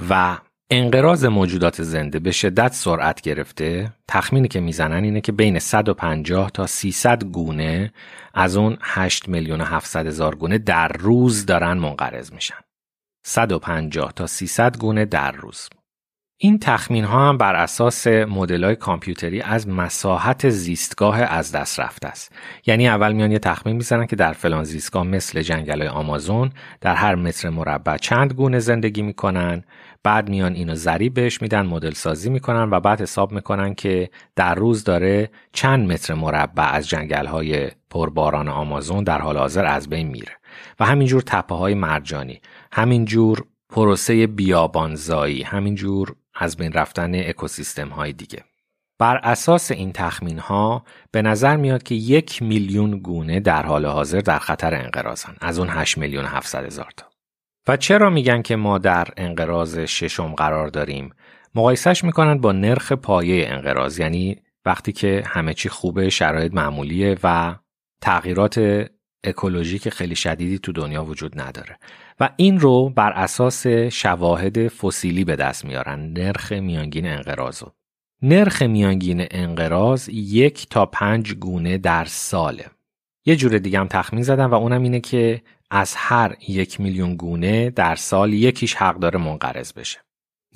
و 0.09 0.37
انقراض 0.71 1.25
موجودات 1.25 1.83
زنده 1.83 2.19
به 2.19 2.31
شدت 2.31 2.73
سرعت 2.73 3.21
گرفته. 3.21 3.93
تخمینی 4.07 4.47
که 4.47 4.59
می‌زنن 4.59 5.03
اینه 5.03 5.21
که 5.21 5.31
بین 5.31 5.59
150 5.59 6.49
تا 6.49 6.67
300 6.67 7.23
گونه 7.23 7.93
از 8.33 8.57
اون 8.57 8.77
8 8.81 9.29
میلیون 9.29 9.61
و 9.61 9.63
700 9.63 10.07
هزار 10.07 10.35
گونه 10.35 10.57
در 10.57 10.87
روز 10.87 11.45
دارن 11.45 11.73
منقرض 11.73 12.33
میشن. 12.33 12.59
150 13.25 14.11
تا 14.15 14.27
300 14.27 14.77
گونه 14.77 15.05
در 15.05 15.31
روز. 15.31 15.69
این 16.41 16.59
تخمین 16.59 17.03
ها 17.03 17.29
هم 17.29 17.37
بر 17.37 17.55
اساس 17.55 18.07
مدل 18.07 18.63
های 18.63 18.75
کامپیوتری 18.75 19.41
از 19.41 19.67
مساحت 19.67 20.49
زیستگاه 20.49 21.21
از 21.21 21.51
دست 21.51 21.79
رفته 21.79 22.07
است. 22.07 22.31
یعنی 22.65 22.87
اول 22.87 23.13
میان 23.13 23.31
یه 23.31 23.39
تخمین 23.39 23.75
می‌زنن 23.75 24.05
که 24.05 24.15
در 24.15 24.33
فلان 24.33 24.63
زیستگاه 24.63 25.03
مثل 25.03 25.41
جنگل 25.41 25.79
های 25.79 25.87
آمازون 25.87 26.51
در 26.81 26.95
هر 26.95 27.15
متر 27.15 27.49
مربع 27.49 27.97
چند 27.97 28.33
گونه 28.33 28.59
زندگی 28.59 29.01
می‌کنن. 29.01 29.63
بعد 30.03 30.29
میان 30.29 30.53
اینو 30.53 30.75
ذریب 30.75 31.13
بهش 31.13 31.41
میدن 31.41 31.65
مدل 31.65 31.93
سازی 31.93 32.29
می‌کنن 32.29 32.69
و 32.69 32.79
بعد 32.79 33.01
حساب 33.01 33.31
می‌کنن 33.31 33.75
که 33.75 34.09
در 34.35 34.55
روز 34.55 34.83
داره 34.83 35.29
چند 35.53 35.91
متر 35.91 36.13
مربع 36.13 36.73
از 36.73 36.89
جنگل 36.89 37.25
های 37.25 37.71
پرباران 37.89 38.47
آمازون 38.47 39.03
در 39.03 39.21
حال 39.21 39.37
حاضر 39.37 39.65
از 39.65 39.89
بین 39.89 40.07
میره. 40.07 40.31
و 40.79 40.85
همینجور 40.85 41.21
تپه 41.21 41.55
های 41.55 41.73
مرجانی 41.73 42.41
همینجور 42.71 43.45
پروسه 43.69 44.27
بیابانزایی 44.27 45.43
همینجور 45.43 46.15
از 46.35 46.57
بین 46.57 46.73
رفتن 46.73 47.15
اکوسیستم 47.15 47.89
های 47.89 48.13
دیگه. 48.13 48.43
بر 48.99 49.17
اساس 49.17 49.71
این 49.71 49.91
تخمین 49.93 50.39
ها 50.39 50.83
به 51.11 51.21
نظر 51.21 51.55
میاد 51.55 51.83
که 51.83 51.95
یک 51.95 52.41
میلیون 52.41 52.99
گونه 52.99 53.39
در 53.39 53.65
حال 53.65 53.85
حاضر 53.85 54.19
در 54.19 54.39
خطر 54.39 54.75
انقراضن. 54.75 55.35
از 55.41 55.59
اون 55.59 55.67
8 55.69 55.97
میلیون 55.97 56.25
700 56.25 56.65
هزار 56.65 56.91
تا. 56.97 57.08
و 57.67 57.77
چرا 57.77 58.09
میگن 58.09 58.41
که 58.41 58.55
ما 58.55 58.77
در 58.77 59.07
انقراض 59.17 59.79
ششم 59.79 60.33
قرار 60.35 60.67
داریم؟ 60.67 61.09
مقایسش 61.55 62.03
می‌کنن 62.03 62.37
با 62.37 62.51
نرخ 62.51 62.91
پایه 62.91 63.47
انقراض 63.49 63.99
یعنی 63.99 64.37
وقتی 64.65 64.91
که 64.91 65.23
همه 65.25 65.53
چی 65.53 65.69
خوبه 65.69 66.09
شرایط 66.09 66.53
معمولیه 66.53 67.17
و 67.23 67.55
تغییرات 68.01 68.85
اکولوژیک 69.23 69.89
خیلی 69.89 70.15
شدیدی 70.15 70.59
تو 70.59 70.71
دنیا 70.71 71.03
وجود 71.03 71.41
نداره. 71.41 71.77
و 72.19 72.29
این 72.37 72.59
رو 72.59 72.89
بر 72.89 73.11
اساس 73.11 73.67
شواهد 73.67 74.67
فسیلی 74.67 75.23
به 75.23 75.35
دست 75.35 75.65
میارن 75.65 75.99
نرخ 75.99 76.51
میانگین 76.51 77.07
انقراض 77.07 77.63
نرخ 78.21 78.61
میانگین 78.61 79.27
انقراض 79.31 80.09
یک 80.09 80.69
تا 80.69 80.85
پنج 80.85 81.33
گونه 81.33 81.77
در 81.77 82.05
ساله. 82.05 82.65
یه 83.25 83.35
جور 83.35 83.57
دیگه 83.57 83.79
هم 83.79 83.87
تخمین 83.87 84.23
زدن 84.23 84.45
و 84.45 84.53
اونم 84.53 84.83
اینه 84.83 84.99
که 84.99 85.41
از 85.71 85.95
هر 85.97 86.35
یک 86.47 86.79
میلیون 86.79 87.15
گونه 87.15 87.69
در 87.69 87.95
سال 87.95 88.33
یکیش 88.33 88.75
حق 88.75 88.99
داره 88.99 89.19
منقرض 89.19 89.73
بشه. 89.73 89.99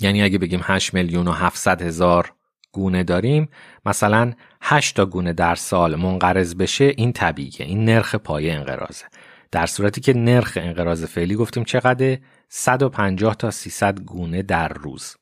یعنی 0.00 0.22
اگه 0.22 0.38
بگیم 0.38 0.60
8 0.62 0.94
میلیون 0.94 1.28
و 1.28 1.32
700 1.32 1.82
هزار 1.82 2.32
گونه 2.72 3.02
داریم 3.02 3.48
مثلا 3.86 4.32
8 4.60 4.96
تا 4.96 5.06
گونه 5.06 5.32
در 5.32 5.54
سال 5.54 5.96
منقرض 5.96 6.54
بشه 6.54 6.92
این 6.96 7.12
طبیعیه 7.12 7.66
این 7.66 7.84
نرخ 7.84 8.14
پایه 8.14 8.52
انقراضه. 8.52 9.04
در 9.50 9.66
صورتی 9.66 10.00
که 10.00 10.12
نرخ 10.12 10.58
انقراض 10.60 11.04
فعلی 11.04 11.34
گفتیم 11.34 11.64
چقدر 11.64 12.18
150 12.48 13.34
تا 13.34 13.50
300 13.50 14.00
گونه 14.00 14.42
در 14.42 14.68
روز. 14.68 15.16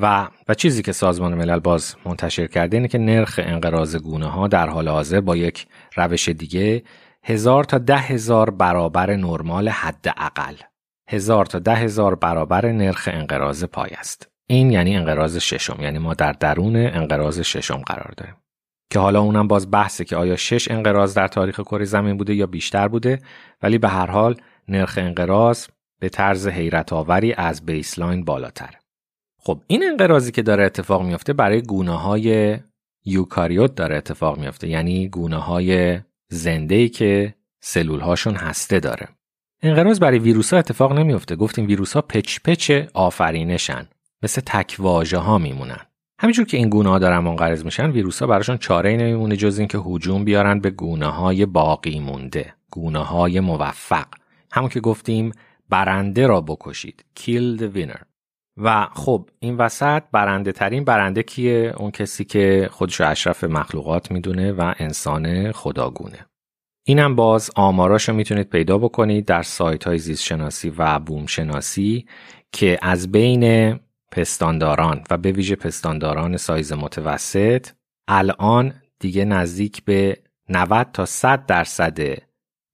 و 0.00 0.28
و 0.48 0.54
چیزی 0.54 0.82
که 0.82 0.92
سازمان 0.92 1.34
ملل 1.34 1.58
باز 1.58 1.96
منتشر 2.04 2.46
کرده 2.46 2.76
اینه 2.76 2.88
که 2.88 2.98
نرخ 2.98 3.40
انقراض 3.42 3.96
گونه 3.96 4.26
ها 4.26 4.48
در 4.48 4.68
حال 4.68 4.88
حاضر 4.88 5.20
با 5.20 5.36
یک 5.36 5.66
روش 5.96 6.28
دیگه 6.28 6.82
هزار 7.24 7.64
تا 7.64 7.78
ده 7.78 7.98
هزار 7.98 8.50
برابر 8.50 9.16
نرمال 9.16 9.68
حداقل 9.68 10.54
هزار 11.08 11.46
تا 11.46 11.58
ده 11.58 11.74
هزار 11.74 12.14
برابر 12.14 12.72
نرخ 12.72 13.08
انقراض 13.12 13.64
پای 13.64 13.90
است. 13.90 14.28
این 14.46 14.70
یعنی 14.70 14.96
انقراض 14.96 15.36
ششم 15.36 15.82
یعنی 15.82 15.98
ما 15.98 16.14
در 16.14 16.32
درون 16.32 16.76
انقراض 16.76 17.40
ششم 17.40 17.76
قرار 17.76 18.14
داریم. 18.16 18.36
که 18.90 18.98
حالا 18.98 19.20
اونم 19.20 19.48
باز 19.48 19.70
بحثه 19.70 20.04
که 20.04 20.16
آیا 20.16 20.36
شش 20.36 20.70
انقراض 20.70 21.14
در 21.14 21.28
تاریخ 21.28 21.60
کره 21.60 21.84
زمین 21.84 22.16
بوده 22.16 22.34
یا 22.34 22.46
بیشتر 22.46 22.88
بوده 22.88 23.18
ولی 23.62 23.78
به 23.78 23.88
هر 23.88 24.06
حال 24.06 24.36
نرخ 24.68 24.98
انقراض 24.98 25.66
به 26.00 26.08
طرز 26.08 26.48
حیرت 26.48 26.92
آوری 26.92 27.32
از 27.32 27.66
بیسلاین 27.66 28.24
بالاتر. 28.24 28.74
خب 29.38 29.60
این 29.66 29.84
انقراضی 29.90 30.32
که 30.32 30.42
داره 30.42 30.64
اتفاق 30.64 31.02
میافته 31.02 31.32
برای 31.32 31.62
گونه 31.62 31.98
های 31.98 32.58
یوکاریوت 33.04 33.74
داره 33.74 33.96
اتفاق 33.96 34.38
میافته. 34.38 34.68
یعنی 34.68 35.08
گونه 35.08 35.36
های 35.36 36.00
زنده 36.32 36.74
ای 36.74 36.88
که 36.88 37.34
سلول 37.60 38.00
هاشون 38.00 38.34
هسته 38.34 38.80
داره. 38.80 39.08
انقراض 39.62 40.00
برای 40.00 40.18
ویروس 40.18 40.52
ها 40.52 40.58
اتفاق 40.58 40.92
نمیفته 40.92 41.36
گفتیم 41.36 41.66
ویروس 41.66 41.92
ها 41.92 42.02
پچ 42.02 42.38
پچ 42.44 42.70
آفرینشن. 42.94 43.88
مثل 44.22 44.42
تکواژه 44.46 45.18
ها 45.18 45.38
میمونن. 45.38 45.80
همینجور 46.18 46.46
که 46.46 46.56
این 46.56 46.68
گونه 46.68 46.88
ها 46.88 46.98
دارن 46.98 47.18
منقرض 47.18 47.64
میشن 47.64 47.90
ویروس 47.90 48.20
ها 48.20 48.26
براشون 48.26 48.58
چاره 48.58 48.90
ای 48.90 48.96
نمیمونه 48.96 49.36
جز 49.36 49.58
اینکه 49.58 49.78
هجوم 49.78 50.24
بیارن 50.24 50.60
به 50.60 50.70
گونه 50.70 51.06
های 51.06 51.46
باقی 51.46 52.00
مونده. 52.00 52.54
گونه 52.70 52.98
های 52.98 53.40
موفق. 53.40 54.06
همون 54.52 54.68
که 54.70 54.80
گفتیم 54.80 55.32
برنده 55.68 56.26
را 56.26 56.40
بکشید. 56.40 57.04
Kill 57.18 57.60
the 57.60 57.76
winner. 57.76 58.11
و 58.56 58.86
خب 58.92 59.30
این 59.38 59.56
وسط 59.56 60.02
برنده 60.12 60.52
ترین 60.52 60.84
برنده 60.84 61.22
کیه؟ 61.22 61.74
اون 61.76 61.90
کسی 61.90 62.24
که 62.24 62.68
خودش 62.72 63.00
اشرف 63.00 63.44
مخلوقات 63.44 64.10
می‌دونه 64.10 64.52
و 64.52 64.74
انسان 64.78 65.52
خداگونه. 65.52 66.26
اینم 66.86 67.16
باز 67.16 67.50
آماراش 67.56 68.08
رو 68.08 68.14
می‌تونید 68.14 68.48
پیدا 68.48 68.78
بکنید 68.78 69.24
در 69.24 69.42
سایت 69.42 69.84
های 69.84 69.98
زیست 69.98 70.22
شناسی 70.22 70.72
و 70.78 70.98
بوم 70.98 71.26
شناسی 71.26 72.06
که 72.52 72.78
از 72.82 73.12
بین 73.12 73.74
پستانداران 74.12 75.04
و 75.10 75.16
به 75.18 75.32
ویژه 75.32 75.56
پستانداران 75.56 76.36
سایز 76.36 76.72
متوسط 76.72 77.68
الان 78.08 78.74
دیگه 78.98 79.24
نزدیک 79.24 79.84
به 79.84 80.16
90 80.48 80.86
تا 80.92 81.04
100 81.04 81.46
درصد 81.46 81.98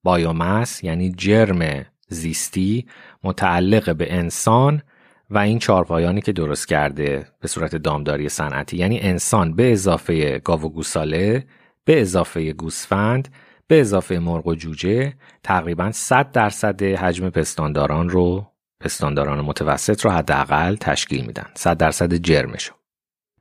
بایومس 0.05 0.85
یعنی 0.85 1.13
جرم 1.13 1.87
زیستی 2.09 2.87
متعلق 3.25 3.97
به 3.97 4.15
انسان 4.15 4.83
و 5.31 5.39
این 5.39 5.59
چهارپایانی 5.59 6.21
که 6.21 6.33
درست 6.33 6.69
کرده 6.69 7.27
به 7.41 7.49
صورت 7.49 7.77
دامداری 7.77 8.29
صنعتی 8.29 8.77
یعنی 8.77 9.01
انسان 9.01 9.55
به 9.55 9.73
اضافه 9.73 10.39
گاو 10.39 10.63
و 10.63 10.69
گوساله 10.69 11.45
به 11.85 12.01
اضافه 12.01 12.53
گوسفند 12.53 13.29
به 13.67 13.81
اضافه 13.81 14.19
مرغ 14.19 14.47
و 14.47 14.55
جوجه 14.55 15.15
تقریبا 15.43 15.91
100 15.93 16.33
درصد 16.33 16.83
حجم 16.83 17.31
پستانداران 17.31 18.09
رو 18.09 18.47
پستانداران 18.81 19.41
متوسط 19.41 20.05
رو 20.05 20.11
حداقل 20.11 20.77
تشکیل 20.77 21.27
میدن. 21.27 21.47
100 21.55 21.77
درصد 21.77 22.15
جرمشو. 22.15 22.75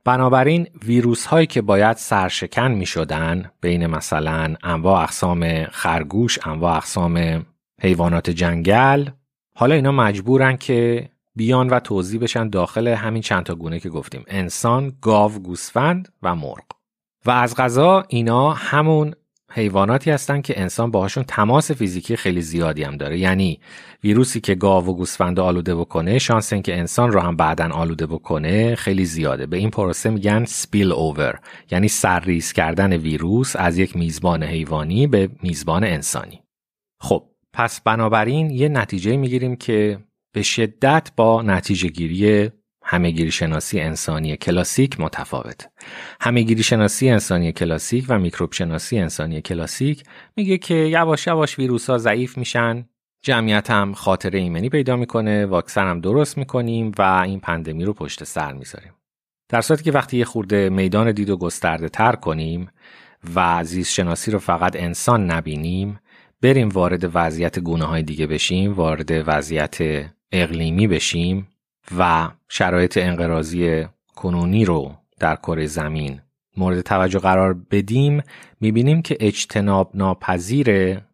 بنابراین 0.04 0.66
ویروس 0.84 1.26
هایی 1.26 1.46
که 1.46 1.62
باید 1.62 1.96
سرشکن 1.96 2.70
می 2.70 2.86
شدن 2.86 3.50
بین 3.60 3.86
مثلا 3.86 4.54
انواع 4.62 5.02
اقسام 5.02 5.64
خرگوش 5.64 6.38
انواع 6.46 6.76
اقسام 6.76 7.46
حیوانات 7.80 8.30
جنگل 8.30 9.08
حالا 9.54 9.74
اینا 9.74 9.92
مجبورن 9.92 10.56
که 10.56 11.08
بیان 11.38 11.68
و 11.68 11.80
توضیح 11.80 12.20
بشن 12.20 12.48
داخل 12.48 12.88
همین 12.88 13.22
چند 13.22 13.42
تا 13.42 13.54
گونه 13.54 13.80
که 13.80 13.88
گفتیم. 13.88 14.24
انسان، 14.26 14.92
گاو، 15.02 15.32
گوسفند 15.32 16.08
و 16.22 16.34
مرغ. 16.34 16.64
و 17.26 17.30
از 17.30 17.56
غذا 17.56 18.04
اینا 18.08 18.50
همون 18.50 19.14
حیواناتی 19.50 20.10
هستن 20.10 20.40
که 20.40 20.60
انسان 20.60 20.90
باهاشون 20.90 21.24
تماس 21.24 21.70
فیزیکی 21.70 22.16
خیلی 22.16 22.42
زیادی 22.42 22.82
هم 22.82 22.96
داره. 22.96 23.18
یعنی 23.18 23.60
ویروسی 24.04 24.40
که 24.40 24.54
گاو 24.54 24.86
و 24.86 24.94
گوسفند 24.94 25.40
آلوده 25.40 25.74
بکنه 25.74 26.18
شانس 26.18 26.52
اینکه 26.52 26.78
انسان 26.78 27.12
رو 27.12 27.20
هم 27.20 27.36
بعدا 27.36 27.68
آلوده 27.72 28.06
بکنه 28.06 28.74
خیلی 28.74 29.04
زیاده. 29.04 29.46
به 29.46 29.56
این 29.56 29.70
پروسه 29.70 30.10
میگن 30.10 30.44
سپیل 30.44 30.92
اوور 30.92 31.40
یعنی 31.70 31.88
سرریز 31.88 32.52
کردن 32.52 32.92
ویروس 32.92 33.56
از 33.56 33.78
یک 33.78 33.96
میزبان 33.96 34.42
حیوانی 34.42 35.06
به 35.06 35.30
میزبان 35.42 35.84
انسانی. 35.84 36.42
خب 37.00 37.24
پس 37.52 37.80
بنابراین 37.80 38.50
یه 38.50 38.68
نتیجه 38.68 39.16
می‌گیریم 39.16 39.56
که 39.56 39.98
به 40.32 40.42
شدت 40.42 41.10
با 41.16 41.42
نتیجه 41.42 41.88
گیری 41.88 42.50
همهگیری 42.90 43.30
شناسی 43.30 43.80
انسانی 43.80 44.36
کلاسیک 44.36 45.00
متفاوت. 45.00 45.68
همهگیری 46.20 46.62
شناسی 46.62 47.08
انسانی 47.08 47.52
کلاسیک 47.52 48.04
و 48.08 48.18
میکروب 48.18 48.52
شناسی 48.52 48.98
انسانی 48.98 49.40
کلاسیک 49.40 50.02
میگه 50.36 50.58
که 50.58 50.74
یواش 50.74 51.26
یواش 51.26 51.58
ویروس 51.58 51.90
ها 51.90 51.98
ضعیف 51.98 52.38
میشن 52.38 52.88
جمعیت 53.22 53.70
هم 53.70 53.94
خاطره 53.94 54.38
ایمنی 54.38 54.68
پیدا 54.68 54.96
می‌کنه 54.96 55.46
واکسن 55.46 55.86
هم 55.86 56.00
درست 56.00 56.38
می‌کنیم 56.38 56.92
و 56.98 57.02
این 57.02 57.40
پندمی 57.40 57.84
رو 57.84 57.92
پشت 57.92 58.24
سر 58.24 58.52
می‌ذاریم 58.52 58.92
در 59.48 59.60
صورتی 59.60 59.84
که 59.84 59.92
وقتی 59.92 60.16
یه 60.18 60.24
خورده 60.24 60.68
میدان 60.68 61.12
دید 61.12 61.30
و 61.30 61.36
گسترده 61.36 61.88
تر 61.88 62.12
کنیم 62.12 62.70
و 63.34 63.64
زیست 63.64 63.92
شناسی 63.92 64.30
رو 64.30 64.38
فقط 64.38 64.76
انسان 64.76 65.30
نبینیم 65.30 66.00
بریم 66.42 66.68
وارد 66.68 67.10
وضعیت 67.14 67.58
گونه 67.58 67.84
های 67.84 68.02
دیگه 68.02 68.26
بشیم 68.26 68.72
وارد 68.72 69.10
وضعیت 69.10 69.78
اقلیمی 70.32 70.86
بشیم 70.86 71.48
و 71.98 72.30
شرایط 72.48 72.98
انقراضی 72.98 73.86
کنونی 74.16 74.64
رو 74.64 74.94
در 75.20 75.36
کره 75.36 75.66
زمین 75.66 76.20
مورد 76.56 76.80
توجه 76.80 77.18
قرار 77.18 77.54
بدیم 77.54 78.22
می‌بینیم 78.60 79.02
که 79.02 79.16
اجتناب 79.20 79.90
ناپذیره 79.94 81.04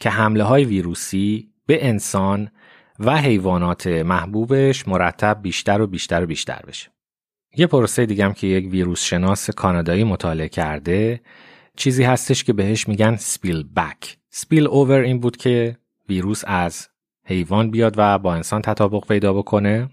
که 0.00 0.10
حمله 0.10 0.44
های 0.44 0.64
ویروسی 0.64 1.48
به 1.66 1.86
انسان 1.86 2.50
و 2.98 3.16
حیوانات 3.16 3.86
محبوبش 3.86 4.88
مرتب 4.88 5.38
بیشتر 5.42 5.80
و 5.80 5.86
بیشتر 5.86 6.22
و 6.22 6.26
بیشتر 6.26 6.62
بشه. 6.66 6.90
یه 7.56 7.66
پروسه 7.66 8.06
دیگه 8.06 8.32
که 8.32 8.46
یک 8.46 8.72
ویروس 8.72 9.04
شناس 9.04 9.50
کانادایی 9.50 10.04
مطالعه 10.04 10.48
کرده 10.48 11.20
چیزی 11.76 12.04
هستش 12.04 12.44
که 12.44 12.52
بهش 12.52 12.88
میگن 12.88 13.16
سپیل 13.16 13.62
بک. 13.76 14.16
سپیل 14.30 14.66
اوور 14.66 15.00
این 15.00 15.20
بود 15.20 15.36
که 15.36 15.76
ویروس 16.08 16.42
از 16.46 16.88
حیوان 17.26 17.70
بیاد 17.70 17.94
و 17.96 18.18
با 18.18 18.34
انسان 18.34 18.62
تطابق 18.62 19.06
پیدا 19.06 19.32
بکنه؟ 19.32 19.88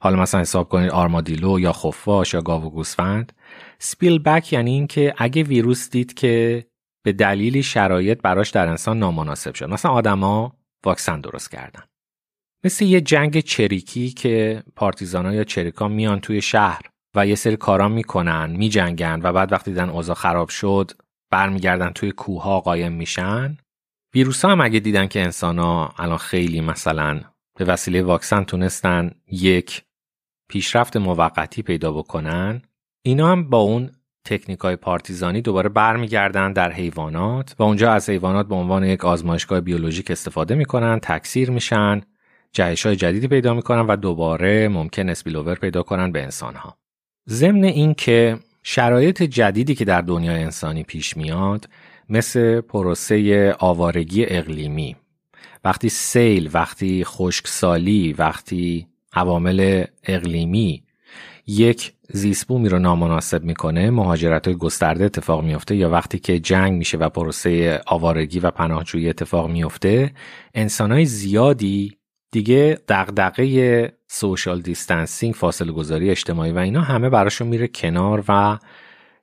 حالا 0.00 0.22
مثلا 0.22 0.40
حساب 0.40 0.68
کنید 0.68 0.90
آرمادیلو 0.90 1.60
یا 1.60 1.72
خفاش 1.72 2.34
یا 2.34 2.40
گاو 2.40 2.64
و 2.64 2.70
گوسفند. 2.70 3.32
سپیل 3.78 4.18
بک 4.18 4.52
یعنی 4.52 4.70
اینکه 4.70 5.14
اگه 5.18 5.42
ویروس 5.42 5.90
دید 5.90 6.14
که 6.14 6.64
به 7.04 7.12
دلیلی 7.12 7.62
شرایط 7.62 8.20
براش 8.22 8.50
در 8.50 8.68
انسان 8.68 8.98
نامناسب 8.98 9.54
شد. 9.54 9.68
مثلا 9.68 9.92
آدما 9.92 10.56
واکسن 10.84 11.20
درست 11.20 11.50
کردن. 11.50 11.82
مثل 12.64 12.84
یه 12.84 13.00
جنگ 13.00 13.40
چریکی 13.40 14.10
که 14.10 14.62
پارتیزانا 14.76 15.34
یا 15.34 15.44
چریکا 15.44 15.88
میان 15.88 16.20
توی 16.20 16.42
شهر 16.42 16.82
و 17.16 17.26
یه 17.26 17.34
سری 17.34 17.56
کارا 17.56 17.88
می‌کنن 17.88 18.50
میجنگن 18.50 19.20
و 19.22 19.32
بعد 19.32 19.52
وقتی 19.52 19.70
دیدن 19.70 19.88
اوضاع 19.88 20.16
خراب 20.16 20.48
شد 20.48 20.90
برمیگردن 21.30 21.90
توی 21.90 22.12
کوه 22.12 22.60
قایم 22.60 22.92
میشن. 22.92 23.56
ویروس 24.14 24.44
ها 24.44 24.52
هم 24.52 24.60
اگه 24.60 24.80
دیدن 24.80 25.06
که 25.06 25.20
انسان 25.20 25.58
ها 25.58 25.94
الان 25.98 26.18
خیلی 26.18 26.60
مثلا 26.60 27.20
به 27.58 27.64
وسیله 27.64 28.02
واکسن 28.02 28.44
تونستن 28.44 29.10
یک 29.26 29.82
پیشرفت 30.48 30.96
موقتی 30.96 31.62
پیدا 31.62 31.92
بکنن 31.92 32.62
اینا 33.02 33.32
هم 33.32 33.50
با 33.50 33.58
اون 33.58 33.90
تکنیک 34.24 34.58
های 34.58 34.76
پارتیزانی 34.76 35.40
دوباره 35.40 35.68
برمیگردن 35.68 36.52
در 36.52 36.72
حیوانات 36.72 37.54
و 37.58 37.62
اونجا 37.62 37.92
از 37.92 38.10
حیوانات 38.10 38.48
به 38.48 38.54
عنوان 38.54 38.84
یک 38.84 39.04
آزمایشگاه 39.04 39.60
بیولوژیک 39.60 40.10
استفاده 40.10 40.54
می‌کنن 40.54 40.98
تکثیر 40.98 41.50
میشن 41.50 42.00
جهش 42.52 42.86
های 42.86 42.96
جدیدی 42.96 43.28
پیدا 43.28 43.54
می‌کنن 43.54 43.80
و 43.80 43.96
دوباره 43.96 44.68
ممکن 44.68 45.08
اسپیلوور 45.08 45.54
پیدا 45.54 45.82
کنن 45.82 46.12
به 46.12 46.22
انسان 46.22 46.54
ها 46.54 46.78
ضمن 47.28 47.64
این 47.64 47.94
که 47.94 48.38
شرایط 48.62 49.22
جدیدی 49.22 49.74
که 49.74 49.84
در 49.84 50.00
دنیای 50.00 50.42
انسانی 50.42 50.82
پیش 50.82 51.16
میاد 51.16 51.68
مثل 52.12 52.60
پروسه 52.60 53.52
آوارگی 53.58 54.24
اقلیمی. 54.28 54.96
وقتی 55.64 55.88
سیل 55.88 56.50
وقتی 56.52 57.04
خشکسالی 57.04 58.12
وقتی 58.12 58.86
عوامل 59.12 59.84
اقلیمی 60.04 60.82
یک 61.46 61.92
زیسبومی 62.08 62.68
رو 62.68 62.78
نامناسب 62.78 63.44
می‌کنه 63.44 63.90
مهاجرت 63.90 64.46
های 64.46 64.56
گسترده 64.56 65.04
اتفاق 65.04 65.44
میفته 65.44 65.76
یا 65.76 65.90
وقتی 65.90 66.18
که 66.18 66.38
جنگ 66.38 66.72
میشه 66.72 66.98
و 66.98 67.08
پروسه 67.08 67.80
آوارگی 67.86 68.40
و 68.40 68.50
پناهجویی 68.50 69.08
اتفاق 69.08 69.50
میفته 69.50 70.10
انسانهای 70.54 71.04
زیادی 71.04 71.96
دیگه 72.30 72.78
دغدغه 72.88 73.92
social 74.08 74.60
distancing 74.60 75.34
فاصله 75.34 75.72
گذاری 75.72 76.10
اجتماعی 76.10 76.52
و 76.52 76.58
اینا 76.58 76.80
همه 76.80 77.10
براشون 77.10 77.48
میره 77.48 77.68
کنار 77.68 78.24
و 78.28 78.58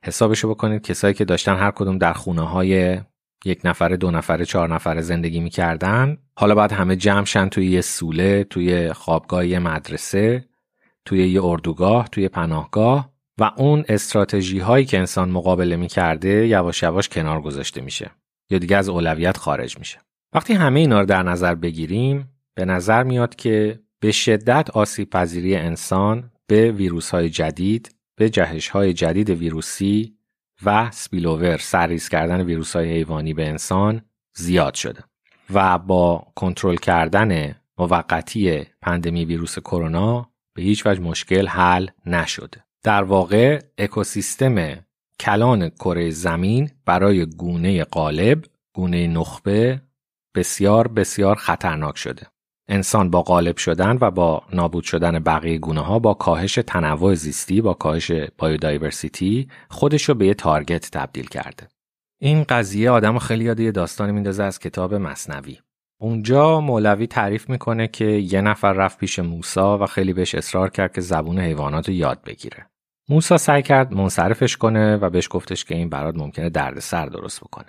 حسابشو 0.04 0.50
بکنید. 0.50 0.82
کسایی 0.82 1.14
که 1.14 1.24
داشتن 1.24 1.56
هر 1.56 1.70
کدوم 1.70 1.98
در 1.98 2.12
خونه 2.12 2.48
های 2.48 3.00
یک 3.44 3.60
نفره 3.64 3.96
دو 3.96 4.10
نفره 4.10 4.44
چهار 4.44 4.74
نفره 4.74 5.00
زندگی 5.00 5.40
می‌کردن. 5.40 6.18
حالا 6.36 6.54
باید 6.54 6.72
همه 6.72 6.96
جمع 6.96 7.24
توی 7.24 7.66
یه 7.66 7.80
سوله 7.80 8.44
توی 8.44 8.92
خوابگاه 8.92 9.46
یه 9.46 9.58
مدرسه 9.58 10.44
توی 11.04 11.28
یه 11.28 11.44
اردوگاه 11.44 12.08
توی 12.08 12.28
پناهگاه 12.28 13.12
و 13.38 13.50
اون 13.56 13.84
استراتژی 13.88 14.58
هایی 14.58 14.84
که 14.84 14.98
انسان 14.98 15.30
مقابله 15.30 15.76
می‌کرده 15.76 16.46
یواش 16.46 16.82
یواش 16.82 17.08
کنار 17.08 17.40
گذاشته 17.40 17.80
میشه 17.80 18.10
یا 18.50 18.58
دیگه 18.58 18.76
از 18.76 18.88
اولویت 18.88 19.36
خارج 19.36 19.78
میشه. 19.78 19.98
وقتی 20.34 20.54
همه 20.54 20.80
اینا 20.80 21.00
رو 21.00 21.06
در 21.06 21.22
نظر 21.22 21.54
بگیریم 21.54 22.28
به 22.54 22.64
نظر 22.64 23.02
میاد 23.02 23.34
که 23.34 23.80
به 24.00 24.12
شدت 24.12 24.70
آسیب 24.70 25.10
پذیری 25.10 25.56
انسان 25.56 26.30
به 26.46 26.70
ویروس 26.72 27.10
های 27.10 27.28
جدید 27.28 27.94
به 28.20 28.30
جهش 28.30 28.68
های 28.68 28.92
جدید 28.92 29.30
ویروسی 29.30 30.16
و 30.64 30.90
spillover 30.90 31.56
سرریز 31.56 32.08
کردن 32.08 32.42
ویروس 32.42 32.76
های 32.76 32.92
حیوانی 32.92 33.34
به 33.34 33.48
انسان 33.48 34.02
زیاد 34.34 34.74
شده 34.74 35.04
و 35.50 35.78
با 35.78 36.26
کنترل 36.34 36.76
کردن 36.76 37.56
موقتی 37.78 38.66
پندمی 38.82 39.24
ویروس 39.24 39.58
کرونا 39.58 40.30
به 40.54 40.62
هیچ 40.62 40.86
وجه 40.86 41.00
مشکل 41.00 41.46
حل 41.46 41.86
نشده 42.06 42.64
در 42.82 43.02
واقع 43.02 43.62
اکوسیستم 43.78 44.78
کلان 45.20 45.68
کره 45.68 46.10
زمین 46.10 46.70
برای 46.84 47.26
گونه 47.26 47.84
غالب 47.84 48.44
گونه 48.72 49.06
نخبه 49.06 49.82
بسیار 50.34 50.88
بسیار 50.88 51.36
خطرناک 51.36 51.98
شده. 51.98 52.26
انسان 52.70 53.10
با 53.10 53.22
غالب 53.22 53.56
شدن 53.56 53.98
و 54.00 54.10
با 54.10 54.42
نابود 54.52 54.84
شدن 54.84 55.18
بقیه 55.18 55.58
گونه 55.58 55.80
ها 55.80 55.98
با 55.98 56.14
کاهش 56.14 56.54
تنوع 56.54 57.14
زیستی 57.14 57.60
با 57.60 57.74
کاهش 57.74 58.12
بایودایورسیتی 58.38 59.48
خودش 59.70 60.04
رو 60.04 60.14
به 60.14 60.26
یه 60.26 60.34
تارگت 60.34 60.90
تبدیل 60.90 61.26
کرده. 61.26 61.68
این 62.20 62.44
قضیه 62.44 62.90
آدم 62.90 63.18
خیلی 63.18 63.44
یاد 63.44 63.60
یه 63.60 63.72
داستانی 63.72 64.12
میندازه 64.12 64.42
از 64.42 64.58
کتاب 64.58 64.94
مصنوی. 64.94 65.58
اونجا 66.00 66.60
مولوی 66.60 67.06
تعریف 67.06 67.50
می‌کنه 67.50 67.88
که 67.88 68.04
یه 68.04 68.40
نفر 68.40 68.72
رفت 68.72 68.98
پیش 68.98 69.18
موسا 69.18 69.78
و 69.78 69.86
خیلی 69.86 70.12
بهش 70.12 70.34
اصرار 70.34 70.70
کرد 70.70 70.94
که 70.94 71.00
زبون 71.00 71.38
حیوانات 71.38 71.88
رو 71.88 71.94
یاد 71.94 72.22
بگیره. 72.22 72.66
موسا 73.08 73.38
سعی 73.38 73.62
کرد 73.62 73.92
منصرفش 73.92 74.56
کنه 74.56 74.96
و 74.96 75.10
بهش 75.10 75.28
گفتش 75.30 75.64
که 75.64 75.74
این 75.74 75.88
برات 75.88 76.14
ممکنه 76.16 76.50
دردسر 76.50 77.06
درست 77.06 77.40
بکنه. 77.40 77.66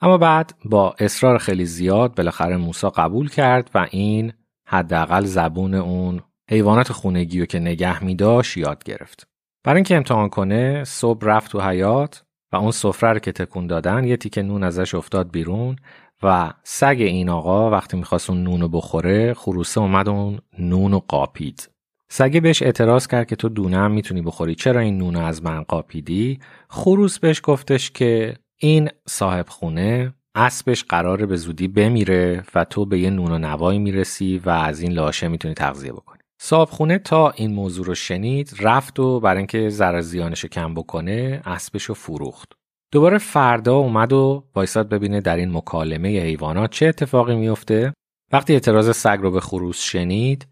اما 0.00 0.18
بعد 0.18 0.54
با 0.64 0.94
اصرار 0.98 1.38
خیلی 1.38 1.64
زیاد 1.64 2.14
بالاخره 2.14 2.56
موسا 2.56 2.90
قبول 2.90 3.28
کرد 3.28 3.70
و 3.74 3.86
این 3.90 4.32
حداقل 4.66 5.24
زبون 5.24 5.74
اون 5.74 6.20
حیوانات 6.50 6.92
خونگی 6.92 7.40
رو 7.40 7.46
که 7.46 7.58
نگه 7.58 8.04
می 8.04 8.16
یاد 8.56 8.84
گرفت. 8.84 9.28
برای 9.64 9.76
اینکه 9.76 9.96
امتحان 9.96 10.28
کنه 10.28 10.84
صبح 10.84 11.26
رفت 11.26 11.52
تو 11.52 11.60
حیات 11.60 12.24
و 12.52 12.56
اون 12.56 12.70
سفره 12.70 13.12
رو 13.12 13.18
که 13.18 13.32
تکون 13.32 13.66
دادن 13.66 14.04
یه 14.04 14.16
تیکه 14.16 14.42
نون 14.42 14.62
ازش 14.62 14.94
افتاد 14.94 15.30
بیرون 15.30 15.76
و 16.22 16.52
سگ 16.62 16.96
این 16.98 17.28
آقا 17.28 17.70
وقتی 17.70 17.96
می‌خواست 17.96 18.30
اون 18.30 18.42
نون 18.42 18.60
رو 18.60 18.68
بخوره 18.68 19.34
خروسه 19.34 19.80
اومد 19.80 20.08
اون 20.08 20.38
نون 20.58 20.92
رو 20.92 21.04
قاپید. 21.08 21.70
سگه 22.08 22.40
بهش 22.40 22.62
اعتراض 22.62 23.06
کرد 23.06 23.26
که 23.26 23.36
تو 23.36 23.48
دونه 23.48 23.76
هم 23.76 23.90
می‌تونی 23.90 24.22
بخوری 24.22 24.54
چرا 24.54 24.80
این 24.80 24.98
نون 24.98 25.16
از 25.16 25.44
من 25.44 25.62
قاپیدی 25.62 26.40
خروس 26.68 27.18
بهش 27.18 27.40
گفتش 27.44 27.90
که 27.90 28.36
این 28.60 28.88
صاحب 29.08 29.48
خونه 29.48 30.14
اسبش 30.34 30.84
قراره 30.84 31.26
به 31.26 31.36
زودی 31.36 31.68
بمیره 31.68 32.44
و 32.54 32.64
تو 32.64 32.86
به 32.86 32.98
یه 32.98 33.10
نون 33.10 33.32
و 33.32 33.38
نوایی 33.38 33.78
می‌رسی 33.78 34.38
و 34.38 34.50
از 34.50 34.80
این 34.80 34.92
لاشه 34.92 35.28
می‌تونی 35.28 35.54
تغذیه 35.54 35.92
بکنی. 35.92 36.18
صاحب 36.40 36.68
خونه 36.68 36.98
تا 36.98 37.30
این 37.30 37.54
موضوع 37.54 37.86
رو 37.86 37.94
شنید 37.94 38.54
رفت 38.60 39.00
و 39.00 39.20
برای 39.20 39.38
اینکه 39.38 39.68
ضرر 39.68 40.00
زیانش 40.00 40.44
کم 40.44 40.74
بکنه 40.74 41.42
اسبش 41.44 41.82
رو 41.82 41.94
فروخت. 41.94 42.52
دوباره 42.92 43.18
فردا 43.18 43.76
اومد 43.76 44.12
و 44.12 44.44
وایساد 44.54 44.88
ببینه 44.88 45.20
در 45.20 45.36
این 45.36 45.52
مکالمه 45.52 46.08
حیوانات 46.08 46.70
چه 46.70 46.86
اتفاقی 46.86 47.36
میفته 47.36 47.92
وقتی 48.32 48.52
اعتراض 48.52 48.96
سگ 48.96 49.18
رو 49.22 49.30
به 49.30 49.40
خروس 49.40 49.82
شنید 49.82 50.46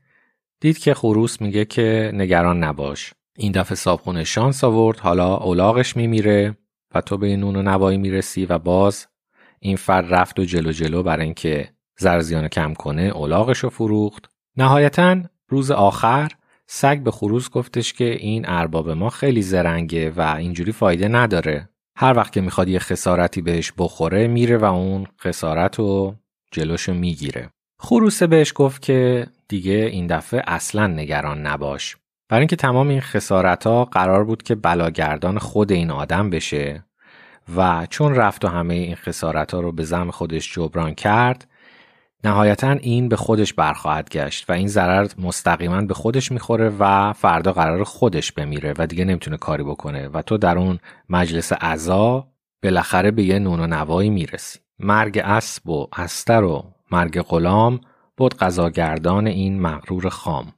دید 0.60 0.78
که 0.78 0.94
خروس 0.94 1.40
میگه 1.40 1.64
که 1.64 2.10
نگران 2.14 2.64
نباش. 2.64 3.12
این 3.38 3.52
دفعه 3.52 3.74
صابخونه 3.74 4.24
شانس 4.24 4.64
آورد 4.64 4.98
حالا 4.98 5.36
اولاغش 5.36 5.96
میمیره. 5.96 6.56
و 6.94 7.00
تو 7.00 7.16
به 7.16 7.36
نون 7.36 7.56
و 7.56 7.62
نوایی 7.62 7.98
می‌رسی 7.98 8.46
و 8.46 8.58
باز 8.58 9.06
این 9.60 9.76
فرد 9.76 10.14
رفت 10.14 10.40
و 10.40 10.44
جلو 10.44 10.72
جلو 10.72 11.02
برای 11.02 11.24
اینکه 11.24 11.68
زرزیان 11.98 12.48
کم 12.48 12.74
کنه 12.74 13.02
اولاغش 13.02 13.58
رو 13.58 13.70
فروخت. 13.70 14.30
نهایتا 14.56 15.16
روز 15.48 15.70
آخر 15.70 16.32
سگ 16.66 16.98
به 16.98 17.10
خروس 17.10 17.50
گفتش 17.50 17.92
که 17.92 18.04
این 18.04 18.44
ارباب 18.48 18.90
ما 18.90 19.10
خیلی 19.10 19.42
زرنگه 19.42 20.10
و 20.10 20.20
اینجوری 20.20 20.72
فایده 20.72 21.08
نداره. 21.08 21.68
هر 21.96 22.16
وقت 22.16 22.32
که 22.32 22.40
می‌خواد 22.40 22.68
یه 22.68 22.78
خسارتی 22.78 23.42
بهش 23.42 23.72
بخوره 23.78 24.26
میره 24.26 24.56
و 24.58 24.64
اون 24.64 25.06
خسارت 25.20 25.78
رو 25.78 26.14
جلوشو 26.52 26.94
می‌گیره. 26.94 27.50
خروسه 27.80 28.26
بهش 28.26 28.52
گفت 28.54 28.82
که 28.82 29.26
دیگه 29.48 29.72
این 29.72 30.06
دفعه 30.06 30.42
اصلا 30.46 30.86
نگران 30.86 31.46
نباش. 31.46 31.96
برای 32.28 32.40
اینکه 32.40 32.56
تمام 32.56 32.88
این 32.88 33.00
خسارت 33.00 33.66
ها 33.66 33.84
قرار 33.84 34.24
بود 34.24 34.42
که 34.42 34.54
بلاگردان 34.54 35.38
خود 35.38 35.72
این 35.72 35.90
آدم 35.90 36.30
بشه 36.30 36.84
و 37.56 37.86
چون 37.90 38.14
رفت 38.14 38.44
و 38.44 38.48
همه 38.48 38.74
این 38.74 38.94
خسارت 38.94 39.54
ها 39.54 39.60
رو 39.60 39.72
به 39.72 39.84
زم 39.84 40.10
خودش 40.10 40.52
جبران 40.52 40.94
کرد 40.94 41.48
نهایتا 42.24 42.70
این 42.70 43.08
به 43.08 43.16
خودش 43.16 43.54
برخواهد 43.54 44.10
گشت 44.10 44.50
و 44.50 44.52
این 44.52 44.68
ضرر 44.68 45.08
مستقیما 45.18 45.80
به 45.80 45.94
خودش 45.94 46.32
می‌خوره 46.32 46.72
و 46.78 47.12
فردا 47.12 47.52
قرار 47.52 47.84
خودش 47.84 48.32
بمیره 48.32 48.74
و 48.78 48.86
دیگه 48.86 49.04
نمی‌تونه 49.04 49.36
کاری 49.36 49.62
بکنه 49.62 50.08
و 50.08 50.22
تو 50.22 50.38
در 50.38 50.58
اون 50.58 50.78
مجلس 51.08 51.52
عزا 51.52 52.28
بالاخره 52.62 53.10
به 53.10 53.22
یه 53.22 53.38
نون 53.38 53.60
و 53.60 53.66
نوایی 53.66 54.10
می‌رسی. 54.10 54.58
مرگ 54.78 55.18
اسب 55.24 55.68
و 55.68 55.86
استر 55.96 56.42
و 56.42 56.64
مرگ 56.90 57.20
غلام 57.20 57.80
بود 58.16 58.34
قضاگردان 58.34 59.26
این 59.26 59.60
مغرور 59.60 60.08
خام. 60.08 60.52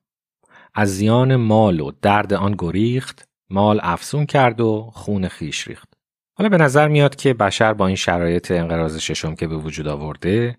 از 0.75 0.97
زیان 0.97 1.37
مال 1.37 1.81
و 1.81 1.93
درد 2.03 2.33
آن 2.33 2.55
گریخت 2.59 3.29
مال 3.51 3.81
افسون 3.83 4.27
کرد 4.27 4.61
و 4.61 4.91
خون 4.93 5.29
خیش 5.29 5.69
ریخت. 5.69 5.89
حالا 6.35 6.49
به 6.49 6.57
نظر 6.57 6.89
میاد 6.89 7.17
که 7.17 7.35
بشر 7.35 7.75
با 7.75 7.87
این 7.87 7.97
شرایط 7.97 8.51
انقراض 8.51 8.99
ششم 8.99 9.35
که 9.35 9.47
به 9.47 9.57
وجود 9.57 9.89
آورده 9.89 10.59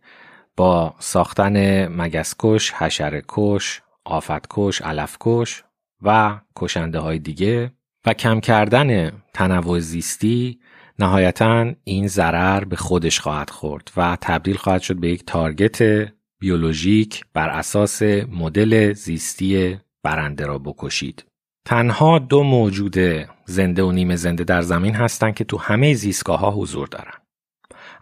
با 0.57 0.95
ساختن 0.99 1.87
مگسکش، 1.87 2.71
حشرکش، 2.71 3.81
آفتکش، 4.05 4.81
علفکش 4.81 5.63
و 6.01 6.39
کشنده 6.55 6.99
های 6.99 7.19
دیگه 7.19 7.71
و 8.05 8.13
کم 8.13 8.39
کردن 8.39 9.11
تنوع 9.33 9.79
زیستی 9.79 10.59
نهایتا 10.99 11.73
این 11.83 12.07
ضرر 12.07 12.63
به 12.63 12.75
خودش 12.75 13.19
خواهد 13.19 13.49
خورد 13.49 13.91
و 13.97 14.17
تبدیل 14.21 14.55
خواهد 14.55 14.81
شد 14.81 14.99
به 14.99 15.09
یک 15.09 15.25
تارگت 15.25 16.09
بیولوژیک 16.39 17.25
بر 17.33 17.49
اساس 17.49 18.01
مدل 18.31 18.93
زیستی 18.93 19.79
برنده 20.03 20.45
را 20.45 20.57
بکشید. 20.57 21.25
تنها 21.65 22.19
دو 22.19 22.43
موجود 22.43 22.97
زنده 23.45 23.83
و 23.83 23.91
نیمه 23.91 24.15
زنده 24.15 24.43
در 24.43 24.61
زمین 24.61 24.95
هستند 24.95 25.35
که 25.35 25.43
تو 25.43 25.57
همه 25.57 25.93
زیستگاه 25.93 26.39
ها 26.39 26.51
حضور 26.51 26.87
دارن. 26.87 27.13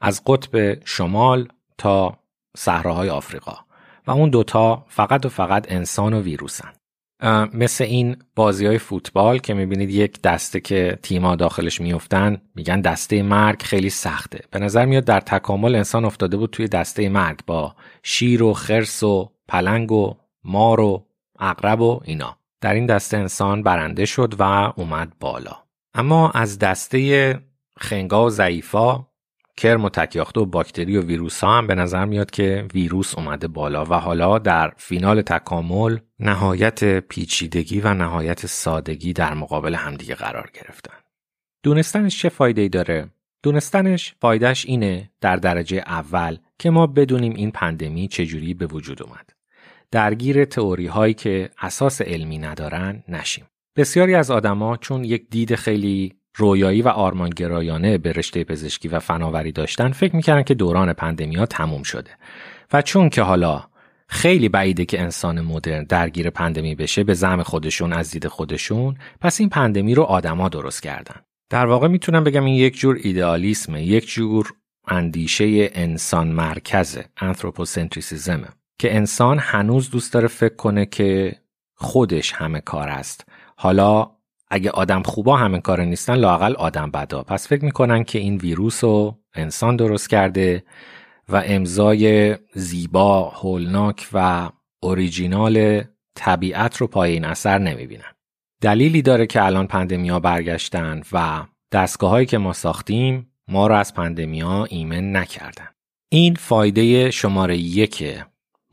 از 0.01 0.21
قطب 0.25 0.86
شمال 0.86 1.47
تا 1.77 2.17
صحراهای 2.57 3.10
آفریقا 3.10 3.55
و 4.07 4.12
اون 4.12 4.29
دوتا 4.29 4.86
فقط 4.88 5.25
و 5.25 5.29
فقط 5.29 5.71
انسان 5.71 6.13
و 6.13 6.21
ویروسن. 6.21 6.73
مثل 7.53 7.83
این 7.83 8.15
بازی 8.36 8.65
های 8.65 8.77
فوتبال 8.77 9.38
که 9.38 9.53
می‌بینید 9.53 9.89
یک 9.89 10.21
دسته 10.21 10.60
که 10.60 10.99
تیما 11.03 11.36
داخلش 11.36 11.81
میفتن 11.81 12.41
میگن 12.55 12.81
دسته 12.81 13.23
مرگ 13.23 13.62
خیلی 13.62 13.89
سخته 13.89 14.39
به 14.51 14.60
نظر 14.60 14.86
میاد 14.86 15.05
در 15.05 15.19
تکامل 15.19 15.75
انسان 15.75 16.05
افتاده 16.05 16.38
بود 16.38 16.49
توی 16.49 16.67
دسته 16.67 17.10
مرگ 17.10 17.39
با 17.47 17.75
شیر 18.03 18.43
و 18.43 18.53
خرس 18.53 19.03
و 19.03 19.31
پلنگ 19.47 19.91
و 19.91 20.15
مار 20.43 20.79
و 20.79 21.07
اقرب 21.39 21.82
و 21.82 22.00
اینا 22.04 22.38
در 22.62 22.73
این 22.73 22.86
دسته 22.86 23.17
انسان 23.17 23.63
برنده 23.63 24.06
شد 24.06 24.36
و 24.39 24.73
اومد 24.76 25.13
بالا 25.19 25.58
اما 25.93 26.30
از 26.30 26.60
دسته 26.60 27.39
خنگا 27.78 28.26
و 28.26 28.30
ضعیفا 28.30 29.06
کرم 29.58 29.86
و 29.86 29.89
تکیاخته 29.89 30.39
و 30.39 30.45
باکتری 30.45 30.97
و 30.97 31.02
ویروس 31.02 31.43
ها 31.43 31.58
هم 31.58 31.67
به 31.67 31.76
نظر 31.76 32.06
میاد 32.06 32.32
که 32.32 32.67
ویروس 32.73 33.15
اومده 33.15 33.47
بالا 33.47 33.86
و 33.86 33.93
حالا 33.93 34.39
در 34.39 34.73
فینال 34.78 35.21
تکامل 35.21 35.97
نهایت 36.19 37.00
پیچیدگی 37.00 37.82
و 37.82 37.93
نهایت 37.93 38.45
سادگی 38.45 39.13
در 39.13 39.34
مقابل 39.34 39.76
همدیگه 39.76 40.15
قرار 40.15 40.50
گرفتن. 40.54 40.97
دونستنش 41.63 42.21
چه 42.21 42.30
فایده 42.30 42.62
ای 42.62 42.69
داره؟ 42.69 43.10
دونستنش 43.43 44.15
فایدهش 44.21 44.65
اینه 44.65 45.12
در 45.21 45.36
درجه 45.36 45.78
اول 45.78 46.38
که 46.60 46.69
ما 46.69 46.88
بدونیم 46.88 47.34
این 47.34 47.52
پندمی 47.52 48.08
چجوری 48.08 48.54
به 48.54 48.65
وجود 48.65 49.04
اومد. 49.04 49.37
درگیر 49.91 50.45
تئوری 50.45 50.88
هایی 50.88 51.13
که 51.13 51.50
اساس 51.62 52.02
علمی 52.02 52.38
ندارن 52.38 53.04
نشیم. 53.08 53.45
بسیاری 53.78 54.15
از 54.15 54.32
آدما 54.32 54.78
چون 54.78 55.04
یک 55.04 55.30
دید 55.30 55.56
خیلی 55.56 56.15
رویایی 56.36 56.82
و 56.82 56.88
آرمانگرایانه 56.88 57.97
به 57.97 58.12
رشته 58.12 58.43
پزشکی 58.43 58.88
و 58.88 59.00
فناوری 59.00 59.52
داشتن 59.52 59.91
فکر 59.91 60.15
می‌کردن 60.15 60.43
که 60.43 60.54
دوران 60.54 60.93
پندمیا 60.93 61.45
تموم 61.45 61.84
شده. 61.84 62.12
و 62.73 62.82
چون 62.82 63.10
که 63.10 63.21
حالا 63.21 63.63
خیلی 64.10 64.50
بعیده 64.50 64.86
که 64.86 65.02
انسان 65.02 65.41
مدرن 65.41 65.84
درگیر 65.84 66.30
پندمی 66.30 66.76
بشه 66.76 67.04
به 67.04 67.13
زعم 67.13 67.43
خودشون 67.43 67.93
از 67.93 68.12
دید 68.12 68.28
خودشون 68.28 68.97
پس 69.21 69.39
این 69.39 69.50
پندمی 69.50 69.95
رو 69.95 70.04
آدما 70.04 70.50
درست 70.50 70.84
کردن. 70.84 71.21
در 71.50 71.65
واقع 71.65 71.88
می‌تونم 71.88 72.23
بگم 72.23 72.45
این 72.45 72.56
یک 72.56 72.78
جور 72.78 73.00
ایدئالیسمه 73.04 73.84
یک 73.84 74.08
جور 74.08 74.54
اندیشه 74.88 75.69
انسان 75.73 76.28
مرکزه 76.28 77.06
انثروپوسنتریسیزمه 77.17 78.47
که 78.80 78.96
انسان 78.96 79.40
هنوز 79.40 79.90
دوست 79.90 80.13
داره 80.13 80.28
فکر 80.28 80.56
کنه 80.56 80.86
که 80.86 81.36
خودش 81.76 82.32
همه 82.32 82.62
کار 82.62 82.90
است 82.90 83.26
حالا 83.56 84.12
اگه 84.50 84.70
آدم 84.70 85.04
خوبا 85.04 85.38
همه 85.38 85.60
کار 85.60 85.82
نیستن 85.82 86.16
لاقل 86.16 86.56
آدم 86.56 86.92
بدا 86.92 87.24
پس 87.24 87.48
فکر 87.48 87.66
می‌کنن 87.66 88.04
که 88.04 88.20
این 88.20 88.38
ویروس 88.38 88.84
رو 88.84 89.18
انسان 89.34 89.76
درست 89.76 90.10
کرده 90.10 90.63
و 91.30 91.44
امضای 91.46 92.36
زیبا، 92.54 93.30
هولناک 93.30 94.08
و 94.13 94.50
اوریجینال 94.80 95.84
طبیعت 96.16 96.78
رو 96.78 96.88
پای 96.88 97.12
این 97.12 97.26
اثر 97.26 97.58
نمی‌بینن. 97.58 98.13
دلیلی 98.62 99.02
داره 99.02 99.28
که 99.28 99.46
الان 99.46 99.68
پندمیا 99.68 100.20
برگشتن 100.20 101.02
و 101.12 101.44
دستگاه 101.72 102.10
هایی 102.10 102.26
که 102.26 102.38
ما 102.38 102.54
ساختیم 102.54 103.32
ما 103.48 103.68
رو 103.68 103.76
از 103.76 103.94
پندمیا 103.94 104.63
ایمن 104.63 105.16
نکردن. 105.16 105.68
این 106.10 106.36
فایده 106.36 107.12
شماره 107.12 107.58
یک 107.58 108.04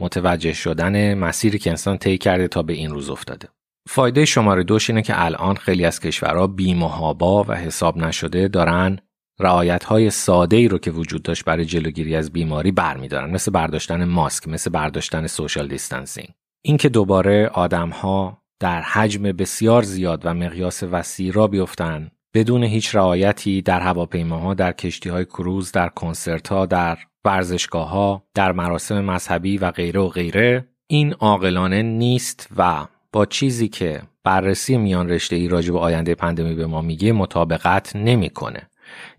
متوجه 0.01 0.53
شدن 0.53 1.15
مسیری 1.15 1.59
که 1.59 1.71
انسان 1.71 1.99
طی 1.99 2.19
کرده 2.19 2.49
تا 2.49 2.63
به 2.63 2.73
این 2.73 2.91
روز 2.91 3.11
افتاده. 3.11 3.49
فایده 3.89 4.25
شماره 4.25 4.63
دوش 4.63 4.91
اینه 4.91 5.03
که 5.03 5.25
الان 5.25 5.57
خیلی 5.57 5.85
از 5.85 6.01
کشورها 6.01 6.47
بیمهابا 6.47 7.45
و 7.45 7.53
حساب 7.53 7.97
نشده 7.97 8.49
دارن 8.49 8.99
رعایت 9.41 9.85
های 9.85 10.11
ساده 10.11 10.57
ای 10.57 10.69
رو 10.69 10.79
که 10.79 10.91
وجود 10.91 11.23
داشت 11.23 11.45
برای 11.45 11.65
جلوگیری 11.65 12.17
از 12.17 12.33
بیماری 12.33 12.73
برمیدارن 12.73 13.31
مثل 13.31 13.51
برداشتن 13.53 14.05
ماسک 14.05 14.49
مثل 14.49 14.71
برداشتن 14.71 15.27
سوشال 15.27 15.69
دیستانسینگ 15.69 16.29
اینکه 16.65 16.89
دوباره 16.89 17.49
آدم 17.49 17.89
ها 17.89 18.43
در 18.61 18.83
حجم 18.83 19.23
بسیار 19.23 19.83
زیاد 19.83 20.21
و 20.25 20.35
مقیاس 20.35 20.83
وسیع 20.83 21.33
را 21.33 21.47
بیفتن 21.47 22.11
بدون 22.35 22.65
هیچ 22.65 22.95
رعایتی 22.95 23.63
در 23.63 23.81
هواپیماها 23.81 24.55
در 24.55 24.73
کشتی 24.73 25.09
های 25.09 25.25
کروز 25.25 25.73
در 25.73 25.89
کنسرت 25.89 26.49
ها 26.49 26.67
در 26.67 26.99
ورزشگاه 27.25 27.89
ها 27.89 28.23
در 28.35 28.53
مراسم 28.53 29.01
مذهبی 29.01 29.59
و 29.59 29.71
غیره 29.71 30.01
و 30.01 30.09
غیره 30.09 30.69
این 30.87 31.13
عاقلانه 31.13 31.83
نیست 31.83 32.49
و 32.57 32.87
با 33.13 33.27
چیزی 33.27 33.69
که 33.69 34.03
بررسی 34.25 34.77
میان 34.77 35.09
رشته 35.09 35.37
ای 35.37 35.49
راجع 35.49 35.73
به 35.73 35.79
آینده 35.79 36.15
پندمی 36.15 36.55
به 36.55 36.67
ما 36.67 36.81
میگه 36.83 37.13
مطابقت 37.13 37.97
نمی‌کنه. 37.97 38.71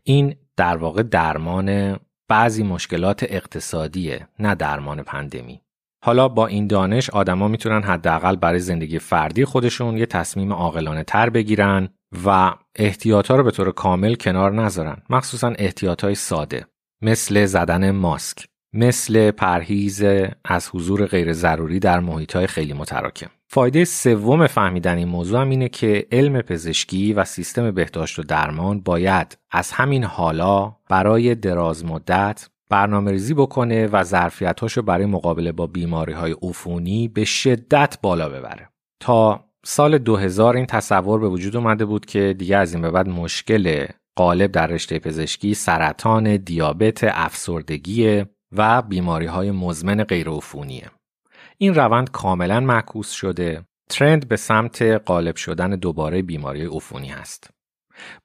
این 0.03 0.35
در 0.57 0.77
واقع 0.77 1.03
درمان 1.03 1.99
بعضی 2.27 2.63
مشکلات 2.63 3.23
اقتصادیه 3.23 4.27
نه 4.39 4.55
درمان 4.55 5.03
پندمی. 5.03 5.61
حالا 6.05 6.27
با 6.27 6.47
این 6.47 6.67
دانش 6.67 7.09
آدما 7.09 7.47
می‌تونن 7.47 7.83
حداقل 7.83 8.35
برای 8.35 8.59
زندگی 8.59 8.99
فردی 8.99 9.45
خودشون 9.45 9.97
یه 9.97 10.05
تصمیم 10.05 10.53
عاقلانه 10.53 11.03
تر 11.03 11.29
بگیرن 11.29 11.89
و 12.25 12.53
احتیاطا 12.75 13.35
رو 13.35 13.43
به 13.43 13.51
طور 13.51 13.71
کامل 13.71 14.15
کنار 14.15 14.51
نذارن. 14.51 14.97
مخصوصا 15.09 15.53
احتیاطای 15.57 16.15
ساده. 16.15 16.65
مثل 17.01 17.45
زدن 17.45 17.91
ماسک. 17.91 18.45
مثل 18.73 19.31
پرهیز 19.31 20.03
از 20.45 20.69
حضور 20.73 21.05
غیر 21.05 21.33
ضروری 21.33 21.79
در 21.79 21.99
محیط 21.99 22.35
های 22.35 22.47
خیلی 22.47 22.73
متراکم. 22.73 23.29
فایده 23.47 23.85
سوم 23.85 24.47
فهمیدن 24.47 24.97
این 24.97 25.07
موضوع 25.07 25.41
هم 25.41 25.49
اینه 25.49 25.69
که 25.69 26.07
علم 26.11 26.41
پزشکی 26.41 27.13
و 27.13 27.23
سیستم 27.23 27.71
بهداشت 27.71 28.19
و 28.19 28.23
درمان 28.23 28.79
باید 28.79 29.37
از 29.51 29.71
همین 29.71 30.03
حالا 30.03 30.75
برای 30.89 31.35
دراز 31.35 31.85
مدت 31.85 32.49
برنامه 32.69 33.11
ریزی 33.11 33.33
بکنه 33.33 33.87
و 33.87 34.03
ظرفیتاشو 34.03 34.81
برای 34.81 35.05
مقابله 35.05 35.51
با 35.51 35.67
بیماری 35.67 36.13
های 36.13 36.35
عفونی 36.41 37.07
به 37.07 37.25
شدت 37.25 37.97
بالا 38.01 38.29
ببره 38.29 38.69
تا 38.99 39.45
سال 39.65 39.97
2000 39.97 40.55
این 40.55 40.65
تصور 40.65 41.19
به 41.19 41.29
وجود 41.29 41.55
اومده 41.55 41.85
بود 41.85 42.05
که 42.05 42.35
دیگه 42.37 42.57
از 42.57 42.73
این 42.73 42.81
به 42.81 42.91
بعد 42.91 43.09
مشکل 43.09 43.85
غالب 44.17 44.51
در 44.51 44.67
رشته 44.67 44.99
پزشکی 44.99 45.53
سرطان، 45.53 46.37
دیابت، 46.37 47.03
افسردگی 47.03 48.25
و 48.57 48.81
بیماری 48.81 49.25
های 49.25 49.51
مزمن 49.51 50.03
غیرعفونیه. 50.03 50.91
این 51.57 51.75
روند 51.75 52.11
کاملا 52.11 52.59
معکوس 52.59 53.11
شده. 53.11 53.65
ترند 53.89 54.27
به 54.27 54.35
سمت 54.35 54.81
غالب 54.81 55.35
شدن 55.35 55.69
دوباره 55.69 56.21
بیماری 56.21 56.65
عفونی 56.65 57.07
هست. 57.07 57.54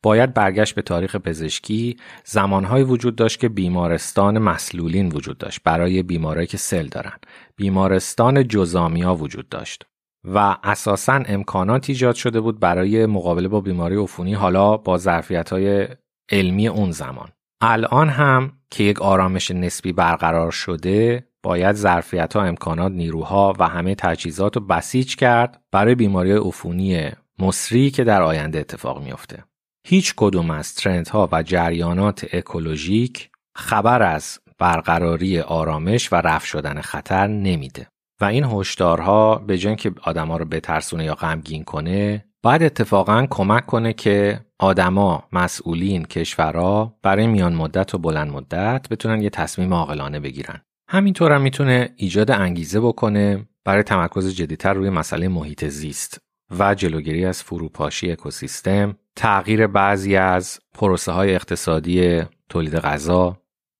باید 0.03 0.35
برگشت 0.35 0.75
به 0.75 0.83
تاریخ 0.83 1.17
پزشکی. 1.17 1.97
زمانهایی 2.25 2.85
وجود 2.85 3.17
داشت 3.17 3.41
که 3.41 3.49
بیمارستان 3.49 4.39
مسلولین 4.39 5.09
وجود 5.09 5.39
داشت. 5.39 5.61
برای 5.65 6.03
بیمارایی 6.03 6.47
که 6.47 6.57
سل 6.57 6.87
دارن. 6.87 7.17
بیمارستان 7.57 8.49
جزامیا 8.49 9.15
وجود 9.15 9.49
داشت. 9.49 9.85
و 10.25 10.57
اساسا 10.65 11.23
امکانات 11.27 11.91
ایجاد 11.91 12.15
شده 12.15 12.41
بود 12.41 12.61
برای 12.61 13.07
مقابله 13.07 13.49
با 13.49 13.61
بیماری 13.61 13.97
عفونی 13.97 14.35
حالا 14.35 14.77
با 14.77 14.99
ظرفیت 14.99 15.51
های 15.51 15.89
علمی 16.31 16.69
اون 16.69 16.91
زمان. 16.91 17.29
الان 17.61 18.09
هم 18.09 18.53
که 18.71 18.85
یک 18.85 19.03
آرامش 19.03 19.51
نسبی 19.51 19.93
برقرار 19.93 20.51
شده 20.51 21.27
باید 21.43 21.77
ظرفیت 21.77 22.37
ها 22.37 22.43
امکانات 22.43 22.93
نیروها 22.93 23.55
و 23.59 23.69
همه 23.69 23.95
تجهیزات 23.95 24.57
رو 24.57 24.63
بسیج 24.63 25.17
کرد 25.17 25.63
برای 25.73 25.95
بیماری 25.95 26.33
عفونی 26.33 27.11
مصری 27.39 27.91
که 27.91 28.05
در 28.05 28.23
آینده 28.23 28.59
اتفاق 28.59 29.03
میافته. 29.03 29.45
هیچ 29.87 30.15
کدوم 30.17 30.51
از 30.51 30.75
ترندها 30.75 31.29
و 31.33 31.43
جریانات 31.43 32.27
اکولوژیک 32.33 33.31
خبر 33.57 34.03
از 34.03 34.39
برقراری 34.59 35.41
آرامش 35.41 36.13
و 36.13 36.17
رفع 36.17 36.47
شدن 36.47 36.81
خطر 36.81 37.27
نمیده. 37.27 37.87
و 38.21 38.25
این 38.25 38.45
هشدارها 38.45 39.35
به 39.37 39.59
جای 39.59 39.77
که 39.77 39.93
آدما 40.03 40.37
رو 40.37 40.45
بترسونه 40.45 41.05
یا 41.05 41.15
غمگین 41.15 41.65
کنه 41.65 42.25
باید 42.43 42.63
اتفاقا 42.63 43.27
کمک 43.31 43.67
کنه 43.67 43.93
که 43.93 44.41
آدما 44.59 45.25
مسئولین 45.33 46.05
کشورها 46.05 46.99
برای 47.03 47.27
میان 47.27 47.55
مدت 47.55 47.95
و 47.95 47.99
بلند 47.99 48.31
مدت 48.31 48.87
بتونن 48.91 49.23
یه 49.23 49.31
تصمیم 49.31 49.75
عاقلانه 49.75 50.21
بگیرن. 50.21 50.61
همینطور 50.89 51.33
هم 51.33 51.41
می‌تونه 51.41 51.95
ایجاد 51.97 52.31
انگیزه 52.31 52.81
بکنه 52.81 53.49
برای 53.65 53.83
تمرکز 53.83 54.35
جدیتر 54.35 54.75
روی 54.75 54.91
مسئله 54.91 55.29
محیط 55.29 55.65
زیست 55.65 56.19
و 56.59 56.75
جلوگیری 56.75 57.25
از 57.25 57.43
فروپاشی 57.43 58.13
اکوسیستم 58.13 58.97
تغییر 59.21 59.67
بعضی 59.67 60.17
از 60.17 60.61
پروسه 60.75 61.13
های 61.13 61.35
اقتصادی 61.35 62.23
تولید 62.49 62.75
غذا 62.75 63.37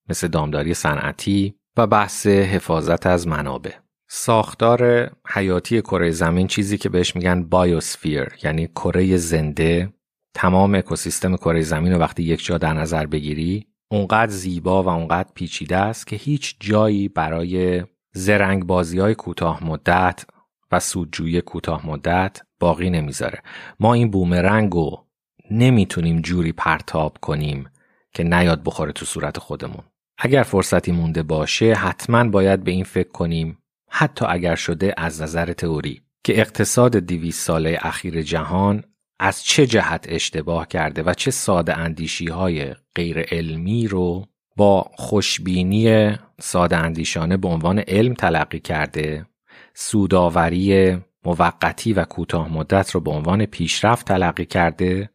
مثل 0.09 0.29
دامداری 0.29 0.75
صنعتی 0.75 1.55
و 1.77 1.87
بحث 1.87 2.27
حفاظت 2.27 3.07
از 3.07 3.29
منابع. 3.29 3.71
ساختار 4.09 5.11
حیاتی 5.29 5.81
کره 5.81 6.11
زمین 6.11 6.47
چیزی 6.47 6.79
که 6.79 6.89
بهش 6.89 7.17
میگن 7.17 7.45
بایوسفیر 7.45 8.29
یعنی 8.43 8.67
کره 8.67 9.17
زنده. 9.17 9.93
تمام 10.35 10.75
اکوسیستم 10.75 11.37
کره 11.37 11.63
زمین 11.63 11.93
رو 11.93 11.99
وقتی 11.99 12.23
یک 12.23 12.45
جا 12.45 12.59
در 12.59 12.75
نظر 12.75 13.07
بگیری 13.07 13.67
اونقدر 13.91 14.33
زیبا 14.33 14.83
و 14.83 14.89
اونقدر 14.89 15.29
پیچیده 15.35 15.77
است 15.77 16.07
که 16.07 16.17
هیچ 16.17 16.57
جایی 16.61 17.09
برای 17.09 17.85
زرنگ 18.15 18.65
بازی 18.65 18.99
های 18.99 19.15
کوتاه 19.15 19.65
مدت 19.65 20.25
و 20.73 20.81
سودجویی 20.81 21.41
کوتاه 21.41 21.87
مدت 21.87 22.41
باقی 22.59 22.91
نمی‌ذاره. 22.91 23.43
ما 23.81 23.95
این 23.95 24.11
بومرنگ 24.11 24.73
رو 24.73 25.10
نمی‌تونیم 25.51 26.21
جوری 26.21 26.53
پرتاب 26.53 27.19
کنیم 27.21 27.69
که 28.15 28.25
نیاد 28.25 28.63
بخوره 28.65 28.93
تو 28.93 29.07
صورت 29.07 29.39
خودمون. 29.39 29.85
اگر 30.19 30.43
فرصتی 30.43 30.93
مونده 30.93 31.23
باشه 31.23 31.75
حتما 31.75 32.25
باید 32.25 32.65
به 32.65 32.71
این 32.71 32.85
فکر 32.85 33.09
کنیم 33.09 33.59
حتی 33.91 34.25
اگر 34.29 34.55
شده 34.55 34.95
از 34.97 35.23
نظر 35.23 35.53
تئوری 35.53 36.03
که 36.25 36.41
اقتصاد 36.41 36.99
دیویس 36.99 37.45
ساله 37.45 37.79
اخیر 37.83 38.23
جهان 38.23 38.85
از 39.19 39.45
چه 39.45 39.67
جهت 39.67 40.07
اشتباه 40.09 40.69
کرده 40.69 41.03
و 41.03 41.15
چه 41.15 41.31
ساده 41.31 41.79
اندیشی 41.79 42.27
های 42.27 42.75
غیر 42.95 43.19
علمی 43.19 43.89
رو 43.89 44.27
با 44.57 44.91
خوشبینی 44.95 46.13
ساده 46.41 46.77
اندیشانه 46.77 47.37
به 47.37 47.49
عنوان 47.49 47.79
علم 47.79 48.15
تلقی 48.15 48.61
کرده 48.61 49.27
سوداوری 49.75 50.99
موقتی 51.25 51.93
و 51.93 52.05
کوتاه 52.05 52.53
مدت 52.53 52.91
رو 52.91 53.01
به 53.01 53.11
عنوان 53.11 53.47
پیشرفت 53.47 54.07
تلقی 54.07 54.47
کرده 54.47 55.11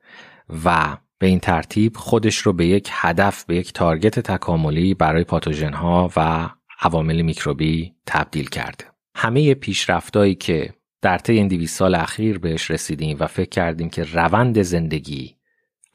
و 0.65 0.97
به 1.19 1.27
این 1.27 1.39
ترتیب 1.39 1.97
خودش 1.97 2.38
رو 2.38 2.53
به 2.53 2.65
یک 2.65 2.89
هدف 2.91 3.45
به 3.45 3.55
یک 3.55 3.73
تارگت 3.73 4.19
تکاملی 4.19 4.93
برای 4.93 5.23
پاتوژن 5.23 5.73
ها 5.73 6.12
و 6.15 6.49
عوامل 6.81 7.21
میکروبی 7.21 7.93
تبدیل 8.05 8.49
کرده. 8.49 8.86
همه 9.15 9.53
پیشرفتایی 9.53 10.36
که 10.36 10.73
در 11.01 11.17
طی 11.17 11.34
این 11.34 11.47
200 11.47 11.77
سال 11.77 11.95
اخیر 11.95 12.39
بهش 12.39 12.71
رسیدیم 12.71 13.17
و 13.19 13.27
فکر 13.27 13.49
کردیم 13.49 13.89
که 13.89 14.03
روند 14.03 14.62
زندگی 14.62 15.36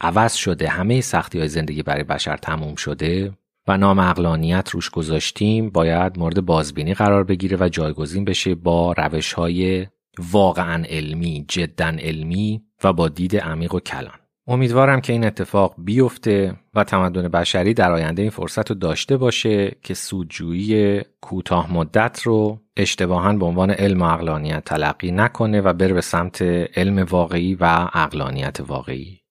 عوض 0.01 0.33
شده 0.33 0.69
همه 0.69 1.01
سختی 1.01 1.39
های 1.39 1.47
زندگی 1.47 1.83
برای 1.83 2.03
بشر 2.03 2.37
تموم 2.37 2.75
شده 2.75 3.37
و 3.67 3.77
نام 3.77 3.99
اقلانیت 3.99 4.69
روش 4.69 4.89
گذاشتیم 4.89 5.69
باید 5.69 6.19
مورد 6.19 6.45
بازبینی 6.45 6.93
قرار 6.93 7.23
بگیره 7.23 7.57
و 7.59 7.69
جایگزین 7.69 8.25
بشه 8.25 8.55
با 8.55 8.93
روش 8.97 9.33
های 9.33 9.87
واقعا 10.19 10.83
علمی 10.89 11.45
جدا 11.47 11.87
علمی 11.87 12.61
و 12.83 12.93
با 12.93 13.07
دید 13.07 13.37
عمیق 13.37 13.75
و 13.75 13.79
کلان. 13.79 14.20
امیدوارم 14.51 15.01
که 15.01 15.13
این 15.13 15.25
اتفاق 15.25 15.75
بیفته 15.77 16.55
و 16.75 16.83
تمدن 16.83 17.27
بشری 17.27 17.73
در 17.73 17.91
آینده 17.91 18.21
این 18.21 18.31
فرصت 18.31 18.69
رو 18.69 18.75
داشته 18.75 19.17
باشه 19.17 19.77
که 19.83 19.93
سودجویی 19.93 21.01
کوتاه 21.21 21.73
مدت 21.73 22.21
رو 22.21 22.59
اشتباها 22.77 23.33
به 23.33 23.45
عنوان 23.45 23.71
علم 23.71 24.01
و 24.01 24.05
اقلانیت 24.05 24.65
تلقی 24.65 25.11
نکنه 25.11 25.61
و 25.61 25.73
بره 25.73 25.93
به 25.93 26.01
سمت 26.01 26.41
علم 26.75 27.03
واقعی 27.03 27.55
و 27.55 27.89
اقلانیت 27.93 28.59
واقعی. 28.67 29.21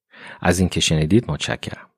از 0.40 0.58
این 0.58 0.68
که 0.68 0.80
شنیدید 0.80 1.30
متشکرم. 1.30 1.89